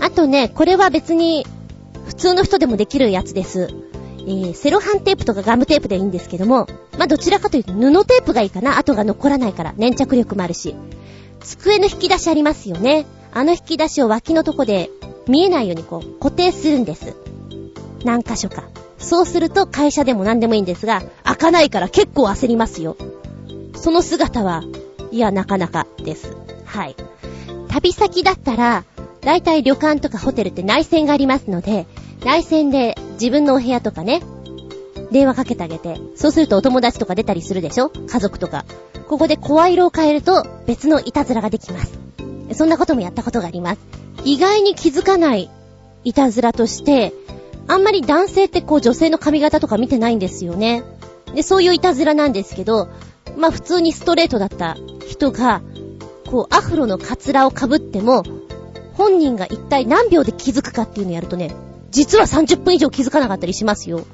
[0.00, 1.46] あとね、これは別に、
[2.06, 3.68] 普通の人でもできるやつです。
[4.20, 6.66] えー、セロハンテープとかガムテープでいいんですけども、
[6.96, 8.78] まあ、どちらかというと布テープがいいかな。
[8.78, 10.76] 跡が残らないから、粘着力もあるし。
[11.40, 13.06] 机の引き出しありますよね。
[13.32, 14.90] あの引き出しを脇のとこで
[15.28, 17.14] 見えないようにこう固定するんです。
[18.04, 18.64] 何箇所か。
[18.98, 22.96] そうすると会社でも何でもいいんですが、開かないから結構焦りますよ。
[23.76, 24.64] その姿は、
[25.12, 26.36] いや、なかなかです。
[26.64, 26.96] はい。
[27.68, 28.84] 旅先だったら、
[29.20, 31.86] 大体旅館とかホテルって内線がありますので、
[32.24, 34.22] 内線で自分のお部屋とかね、
[35.12, 37.90] 電話かけてあげて、そうするとお友達とか出たりするでしょ？
[37.90, 38.64] 家族とか。
[39.08, 41.98] ここで声色を変えると別のいたずらができます。
[42.54, 43.80] そんなこともやったことがあります。
[44.24, 45.50] 意外に気づかない
[46.04, 47.12] いたずらとして、
[47.66, 50.82] あんまり男性ってこう女性の髪型とか見てないんですよね。
[51.34, 52.88] で、そういういたずらなんですけど、
[53.36, 54.76] まあ普通にストレートだった
[55.06, 55.60] 人が、
[56.26, 58.22] こうアフロのカツラを被っても、
[58.94, 61.54] 本人が一体何秒で気づくかっていうのをやるとね、
[61.90, 64.04] 実は30分以上気づかなかったりしますよ。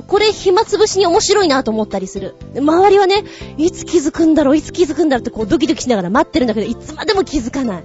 [0.00, 2.34] これ暇つぶしに面白いなと思ったりする。
[2.56, 3.24] 周りはね、
[3.58, 7.84] いつ気づくんだろう、いつ気づくんだろうってこうドキドキしながら待ってるんだけど、いつまでも気づかない。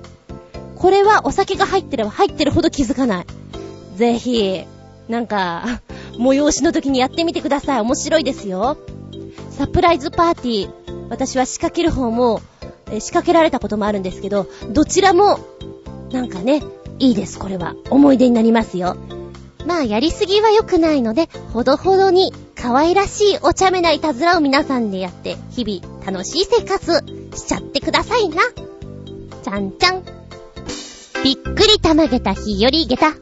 [0.78, 3.26] これはお酒が入ってれば入ってるほど気づかない。
[3.97, 4.64] ぜひ、
[5.10, 5.82] なんか、
[6.18, 7.82] 催しの時にやってみてください。
[7.82, 8.78] 面白いですよ。
[9.49, 10.70] サプライズパーティー。
[11.10, 12.41] 私は仕掛ける方も、
[12.91, 15.39] え仕掛けられたこともあるんですけど、どちらも
[16.12, 16.64] なんかね、
[16.99, 17.76] いいです、これは。
[17.89, 18.97] 思い出になりますよ。
[19.68, 27.03] まあ、やりすぎは良くないので、ほどほどに可愛らしいお茶目ないたずらを皆さんでやって、日々楽しい生活
[27.36, 28.38] しちゃってくださいな。
[29.43, 30.03] ちゃんちゃん。
[31.22, 33.13] びっくりたまげた日より下駄。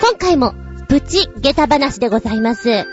[0.00, 0.54] 今回も、
[0.88, 2.84] プチ下駄話でございます。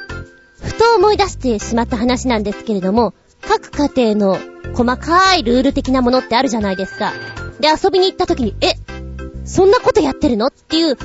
[0.61, 3.13] ふと思い出してしまった話なんですけれども、
[3.47, 4.37] 各家庭の
[4.73, 7.13] 細かいルール的なものってあるじゃないですか。
[7.61, 8.73] で、遊びに行った時に、え、
[9.45, 10.47] そんなことやってるの？
[10.47, 10.97] っていう、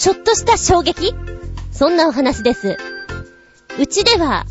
[0.00, 1.14] ちょっとした衝撃？
[1.70, 2.78] そんなお話です。
[3.78, 4.46] うちでは、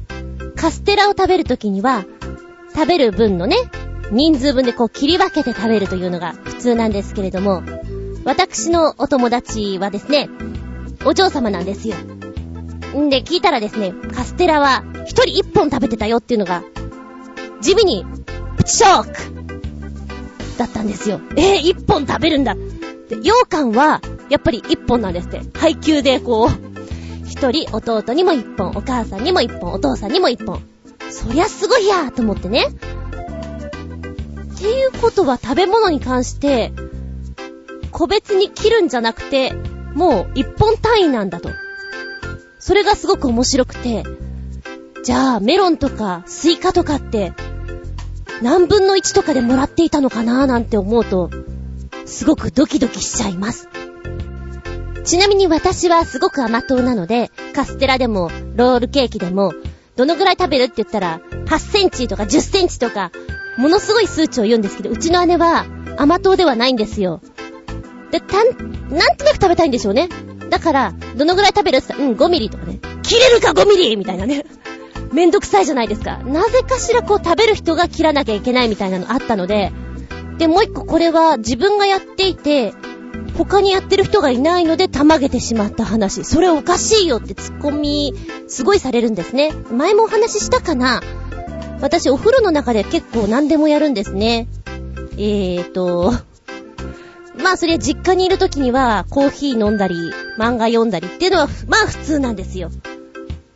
[0.55, 2.05] カステラを食べる時には、
[2.75, 3.55] 食べる分のね、
[4.11, 7.63] 人数分でこう切り分けて食べるというのが普通なんですけれども、
[8.25, 10.29] 私のお友達はですね、
[11.03, 11.95] お嬢様なんですよ。
[12.95, 16.61] んで、聞いたらですね、カステラは一人一本食べてたよっていうのが、
[17.59, 18.05] 地味に、
[18.55, 19.13] プチショック
[20.59, 21.19] だったんですよ。
[21.35, 22.53] えー、一本食べるんだ。
[22.53, 23.99] で、羊羹は、
[24.29, 25.41] やっぱり一本なんですって。
[25.57, 30.61] 配給でこう、一人弟にも一本、お母さんにも一本、お父さんにも一本。
[31.09, 32.67] そりゃすごいやーと思ってね。
[32.67, 36.71] っていうことは食べ物に関して、
[37.91, 39.53] 個別に切るんじゃなくて、
[39.93, 41.49] もう一本単位なんだと。
[42.59, 44.03] それがすごく面白くて、
[45.03, 47.31] じゃあメロンとかスイカとかって
[48.41, 51.29] 何分の1とかでもらっていたのかなーなんて思うと、
[52.05, 53.69] すごくドキドキしちゃいます。
[55.09, 59.53] ちなみに私はすごく甘党なので、カステラでも、ロールケーキでも、
[59.95, 63.11] どのぐらい食べるって言ったら、8センチとか10センチとか、
[63.57, 65.65] ものすごい数値を言うんですけど、うちの姉は
[65.97, 67.21] 甘党ではないんですよ。
[68.11, 68.49] で、たん、
[68.91, 70.09] なんとなく食べたいんでしょうね。
[70.51, 72.77] だから、どのぐらい食べるって言ったら、うん、5ミリとかね。
[73.01, 74.45] 切れるか5ミリみたいなね。
[75.11, 76.17] めんどくさいじゃないですか。
[76.17, 79.71] なぜかしらこう食べる人が切らなきゃいけないみたいなのあったので、
[80.37, 82.75] で、もう一個これは自分がやっていて、
[83.35, 86.23] 他にやってる人がいないのでたまげてしまった話。
[86.23, 88.13] それおかしいよってツッコミ、
[88.47, 89.51] すごいされるんですね。
[89.71, 91.01] 前もお話ししたかな
[91.81, 94.47] 私お風呂の中で結構何でもやるんですね。
[95.13, 96.13] えーと、
[97.41, 99.95] まあそれ実家にいる時にはコーヒー飲んだり、
[100.37, 102.69] 漫画読んだりっていうのはまあ普通なんですよ。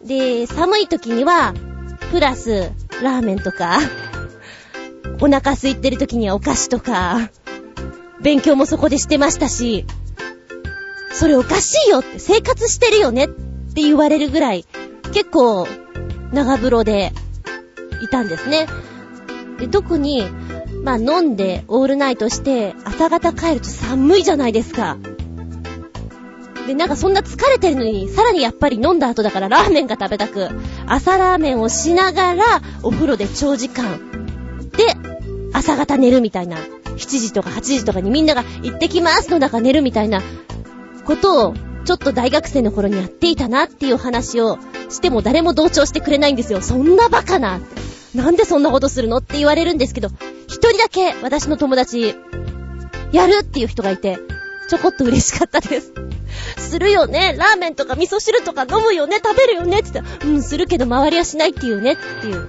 [0.03, 1.53] で、寒い時には、
[2.11, 2.71] プラス、
[3.01, 3.79] ラーメンとか、
[5.21, 7.29] お腹空いてる時にはお菓子とか、
[8.23, 9.85] 勉強もそこでしてましたし、
[11.11, 14.65] それおかしいよって、生活してるよねって言われるぐらい、
[15.13, 15.67] 結構、
[16.31, 17.11] 長風呂で、
[18.01, 18.67] いたんですね。
[19.59, 20.23] で、特に、
[20.83, 24.97] まあ飲んでオールナイトして朝方帰ると寒いじゃないですか。
[26.67, 30.49] で、なんかそんな疲れてるのに、さらにやっぱり飲んだ後だからラーメンが食べたく、
[30.85, 33.99] 朝ラーメンをしながら、お風呂で長時間、
[34.71, 34.85] で、
[35.53, 36.57] 朝方寝るみたいな、
[36.97, 40.21] 7時とか8時とかにみんなが行ってきますの中寝るみたいな、
[41.03, 41.53] ことを、
[41.85, 44.57] ちょっと大学生の頃にやっていたなっていう話を
[44.89, 46.61] しても誰も同調してくれないんですよ。
[46.61, 47.59] そんなバカな。
[48.15, 50.09] なんでそんなことするのって言われるんですけど、
[50.47, 52.15] 一人だけ私の友達、
[53.11, 54.17] やるっていう人がいて、
[54.69, 55.91] ちょこっと嬉しかったです。
[56.57, 57.35] するよね。
[57.37, 59.19] ラーメンとか味噌汁とか飲むよね。
[59.23, 59.79] 食べるよね。
[59.79, 61.93] って言ったら、うん、するけど周りはしないっていうね。
[61.93, 62.47] っていう。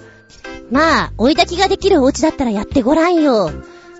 [0.70, 3.50] まあ、追い炊きができるお家だったらやってごらんよ。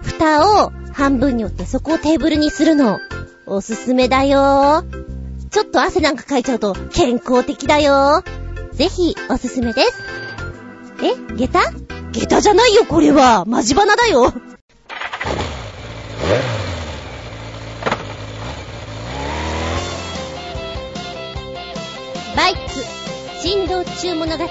[0.05, 3.01] 蓋を半分に折ってそこをテーブルにするの。
[3.47, 4.85] おすすめだよ。
[5.51, 8.23] ちょっと汗なんかかいちゃうと健康的だよ。
[8.73, 10.03] ぜひ、おすすめです。
[11.03, 11.61] え下駄？
[12.13, 13.45] 下駄じゃないよ、これは。
[13.45, 14.33] マジバナだよ。
[22.37, 22.59] バイク、
[23.41, 24.45] 振動中物語。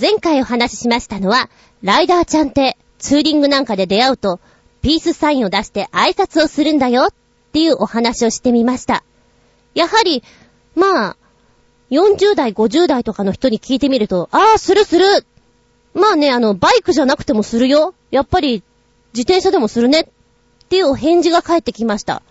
[0.00, 1.50] 前回お話ししましたのは、
[1.82, 4.38] ライダーちゃんってツーリングなんかで出会うと、
[4.82, 7.12] ピースサインを出して挨拶をするんだよっ
[7.52, 9.02] ていうお話をしてみました。
[9.74, 10.22] やはり、
[10.74, 11.16] まあ、
[11.90, 15.26] 40代、50代とかの人に聞いてみると、ああ、するする
[15.94, 17.94] まあね、あの、バイクじゃなくてもするよ。
[18.10, 18.62] やっぱり、
[19.12, 20.02] 自転車でもするね。
[20.02, 20.06] っ
[20.68, 22.22] ていうお返事が返ってきました。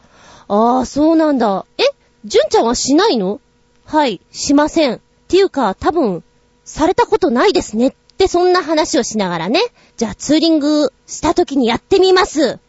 [0.47, 1.65] ああ、そうなんだ。
[1.77, 1.83] え
[2.23, 3.41] 純ちゃんはしないの？
[3.85, 4.95] はい、しません。
[4.95, 6.23] っていうか、多分、
[6.63, 7.87] されたことないですね。
[7.87, 9.61] っってそんな話をしながらね。
[9.95, 12.59] じゃあツーリングした時にやってみます。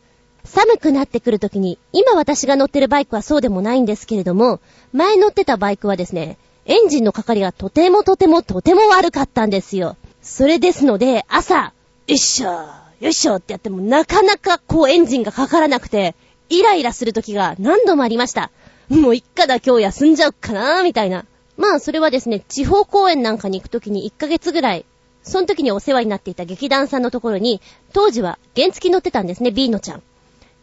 [0.45, 4.61] 寒くなってくる時に、今私が乗ってるバイクはそうでもないんですけれども、
[4.93, 9.97] 前乗ってたバイクはですね、エンジンのかかりがとてもとてもとても悪かったんですよ。
[10.23, 11.73] それですので、朝、よ
[12.07, 12.51] いしょ、
[13.01, 16.15] よいしょってやってもなかなかこうエンジンがかからなくて、
[16.49, 18.53] イライラする時が何度もありました。
[18.89, 21.25] もう一家だ今日休んじゃうかなーみたいな。
[21.57, 24.85] まあそれはですね、地方公演なんかに行く時に1ヶ月ぐらい、
[25.23, 27.61] その時にお世話になっていた劇団さんのところに、
[27.93, 30.03] 当時は原付き乗ってたんですね、ビーノちゃん。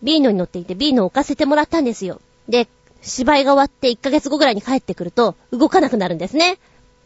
[0.04, 2.22] ビーノに乗っていて、ビーノを置かせてもらったんですよ。
[2.48, 2.68] で、
[3.02, 6.58] 芝居が終わって1ヶ月後ぐらいに帰ってくると、動かなくなるんですね。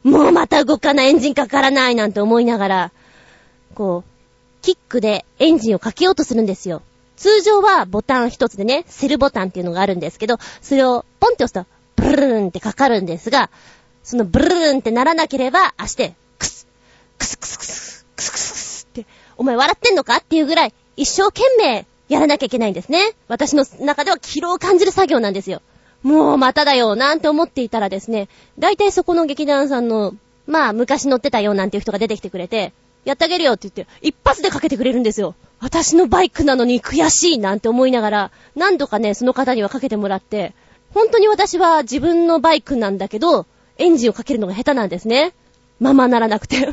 [0.03, 2.91] もうまた動かないエンジンかからないなんて思いながら、
[3.75, 4.11] こう、
[4.61, 6.81] キックでエンジンをかけようとするんですよ。
[7.17, 13.51] 通常はボタン一つでね、セルボタンっていうのがあるんですけど、それをポンって押すと、ブルーンってかかるんですが、
[14.03, 16.15] そのブルーンってならなければ、足で、
[17.21, 19.05] クス、クスクスクス、クスクスって、
[19.37, 23.13] お前笑ってんのかっていうぐらい、一生懸命やらなきゃいけないんですね。
[23.27, 25.61] 私の中では疲労を感じる作業なんですよ。
[26.01, 30.15] もうまただよ、なんて思っていたらですね、大体そこの劇団さんの、
[30.47, 32.73] まあ昔乗ってたよなんていう人が出てきてくれて、
[33.05, 35.35] やってあげるよって言って、一発でかけてくれるんですよ。
[35.59, 40.53] 私のバイクなのに悔しいなんて思いながら、何度かね、その方にはかけてもらって、
[40.93, 43.45] 本当に私は自分のバイクなんだけど、
[43.77, 45.33] エンジンをかけるのが下手なんですね。
[45.79, 46.69] ままならなくて。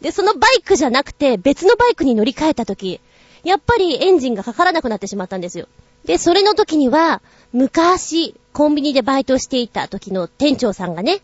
[0.00, 3.00] で、そのバイクじゃなくて別のバイクに乗り換えた時、
[3.44, 5.66] やっぱりエンジンがかからなくなってしまったんですよ。
[6.04, 7.20] で、それの時には、
[7.52, 11.20] 昔、コンビニでバイトしていた時の店長さんがね、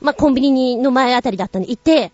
[0.00, 2.12] まあ、コンビニの前あたりだったんで、いて、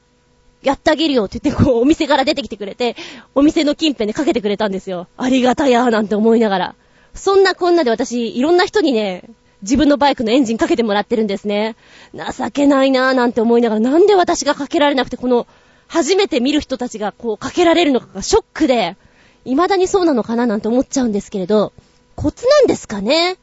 [0.63, 2.97] やってあげるよって言って、こう、お店から出てきてくれて、
[3.35, 5.07] お店の近辺でかけてくれたんですよ。
[5.17, 6.75] ありがたやーなんて思いながら。
[7.15, 9.25] そんなこんなで私、いろんな人にね、
[9.63, 11.75] 自分のバイクのエンジンかけてもらってるんですね。
[12.15, 15.47] 情けないなーなんて思いながら、なんで私がかけられなくて、この、
[15.89, 18.97] 初めて見る人たちがこうかけられるのかがショックで、
[19.45, 21.73] 未だにそうなのかななんて思っちゃうんですけれど、
[22.15, 23.37] コツなんですかね？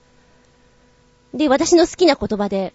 [1.34, 2.74] で、私の好きな言葉で、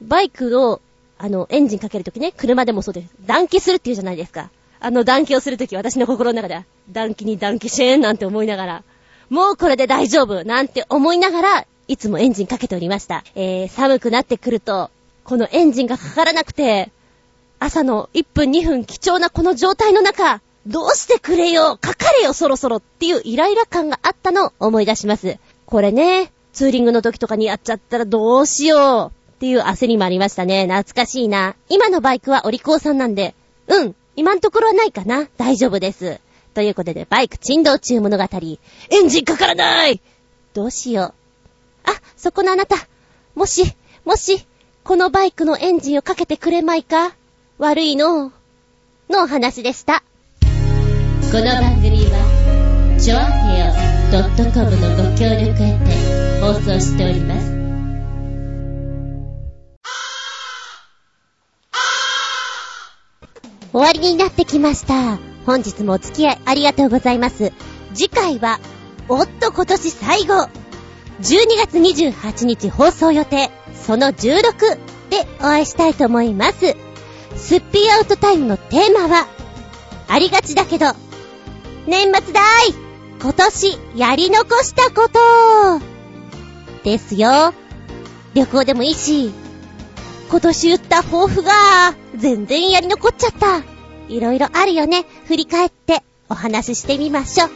[0.00, 0.80] バイクを
[1.18, 3.08] あの、エンジンかけるときね、車でもそうです。
[3.24, 4.50] 暖気するって言うじゃないですか。
[4.78, 8.84] あの暖気をするとき、私の心の中では、暖気に暖気シェーンなんて思いながら、
[9.30, 13.24] もうこれで大丈夫なんて思いながら、いつもエンジンかけておりました。
[13.34, 14.90] えー、寒くなってくると、
[15.24, 16.90] このエンジンがかからなくて、
[17.58, 25.38] 朝の1分2分貴重なこの状態の中、どうしてくれよかかれよそろそろっていうイライラ感があったのを思い出します。
[25.64, 29.16] これね、ツーリングの時とかにやっちゃったらどうしよう。
[29.36, 30.66] っていう焦りもありましたね。
[30.66, 31.54] 懐かしいな。
[31.68, 33.34] 今のバイクはお利口さんなんで、
[33.68, 35.28] うん、今んところはないかな。
[35.36, 36.20] 大丈夫です。
[36.54, 38.24] ということで、バイク珍道中物語。
[38.24, 40.00] エンジンかからない
[40.54, 41.14] どうしよう。
[41.84, 42.76] あ、そこのあなた。
[43.34, 43.76] もし、
[44.06, 44.46] もし、
[44.84, 47.14] このバイクのエンジンをかけてくれまいか？
[47.58, 48.32] 悪いの？
[49.08, 50.02] のお話でした。
[50.42, 53.72] この番組は、ちょあへよ
[54.52, 57.56] .com のご協力へて放送しております。
[63.72, 65.16] 終わりになってきました。
[65.46, 67.54] 本日もお付き合いありがとうございます。
[67.94, 68.60] 次回は、
[69.08, 70.34] おっと今年最後
[71.22, 74.78] !12 月28日放送予定、その16
[75.08, 76.76] でお会いしたいと思います。
[77.36, 79.26] スッピーアウトタイムのテーマは、
[80.08, 80.86] ありがちだけど、
[81.86, 82.74] 年末だい
[83.20, 85.80] 今年やり残したこと
[86.84, 87.54] ですよ。
[88.34, 89.32] 旅行でもいいし、
[90.28, 91.52] 今年言った抱負が、
[92.16, 93.62] 全然やり残っちゃった。
[94.08, 95.04] いろいろあるよね。
[95.26, 97.50] 振り返ってお話ししてみましょう。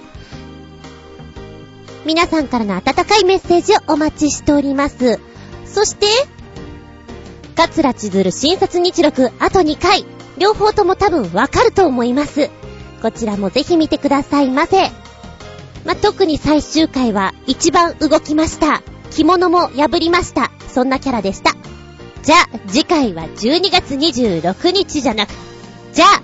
[2.07, 5.21] 皆さんからの温かいメッセージをお待ちしております。
[5.67, 6.07] そして、
[7.69, 10.07] 桂千鶴診察日録あと2回、
[10.39, 12.49] 両方とも多分わかると思います。
[13.03, 14.91] こちらもぜひ見てくださいませ。
[15.85, 18.83] ま特に最終回は一番動きました。
[19.11, 20.51] 着物も破りました。
[20.69, 21.55] そんなキャラでした。
[22.23, 25.31] じゃあ、次回は12月26日じゃなく、
[25.93, 26.23] じゃあ、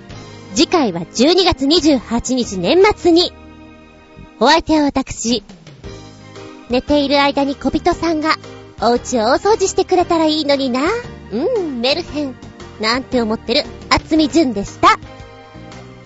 [0.55, 3.31] 次回は12月28日年末に、
[4.39, 5.43] お相手は私、
[6.69, 8.37] 寝ている間に小人さんが、
[8.79, 10.81] お家を大掃除してくれたらいいのにな。
[11.31, 12.35] うん、メルヘン。
[12.79, 14.99] なんて思ってる、厚み純でした。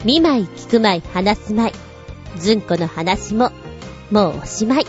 [0.05, 2.39] 見舞い聞く舞い話す舞い。
[2.39, 3.51] ずんこの話も、
[4.09, 4.85] もうおしまい。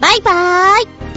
[0.00, 1.15] バイバーイ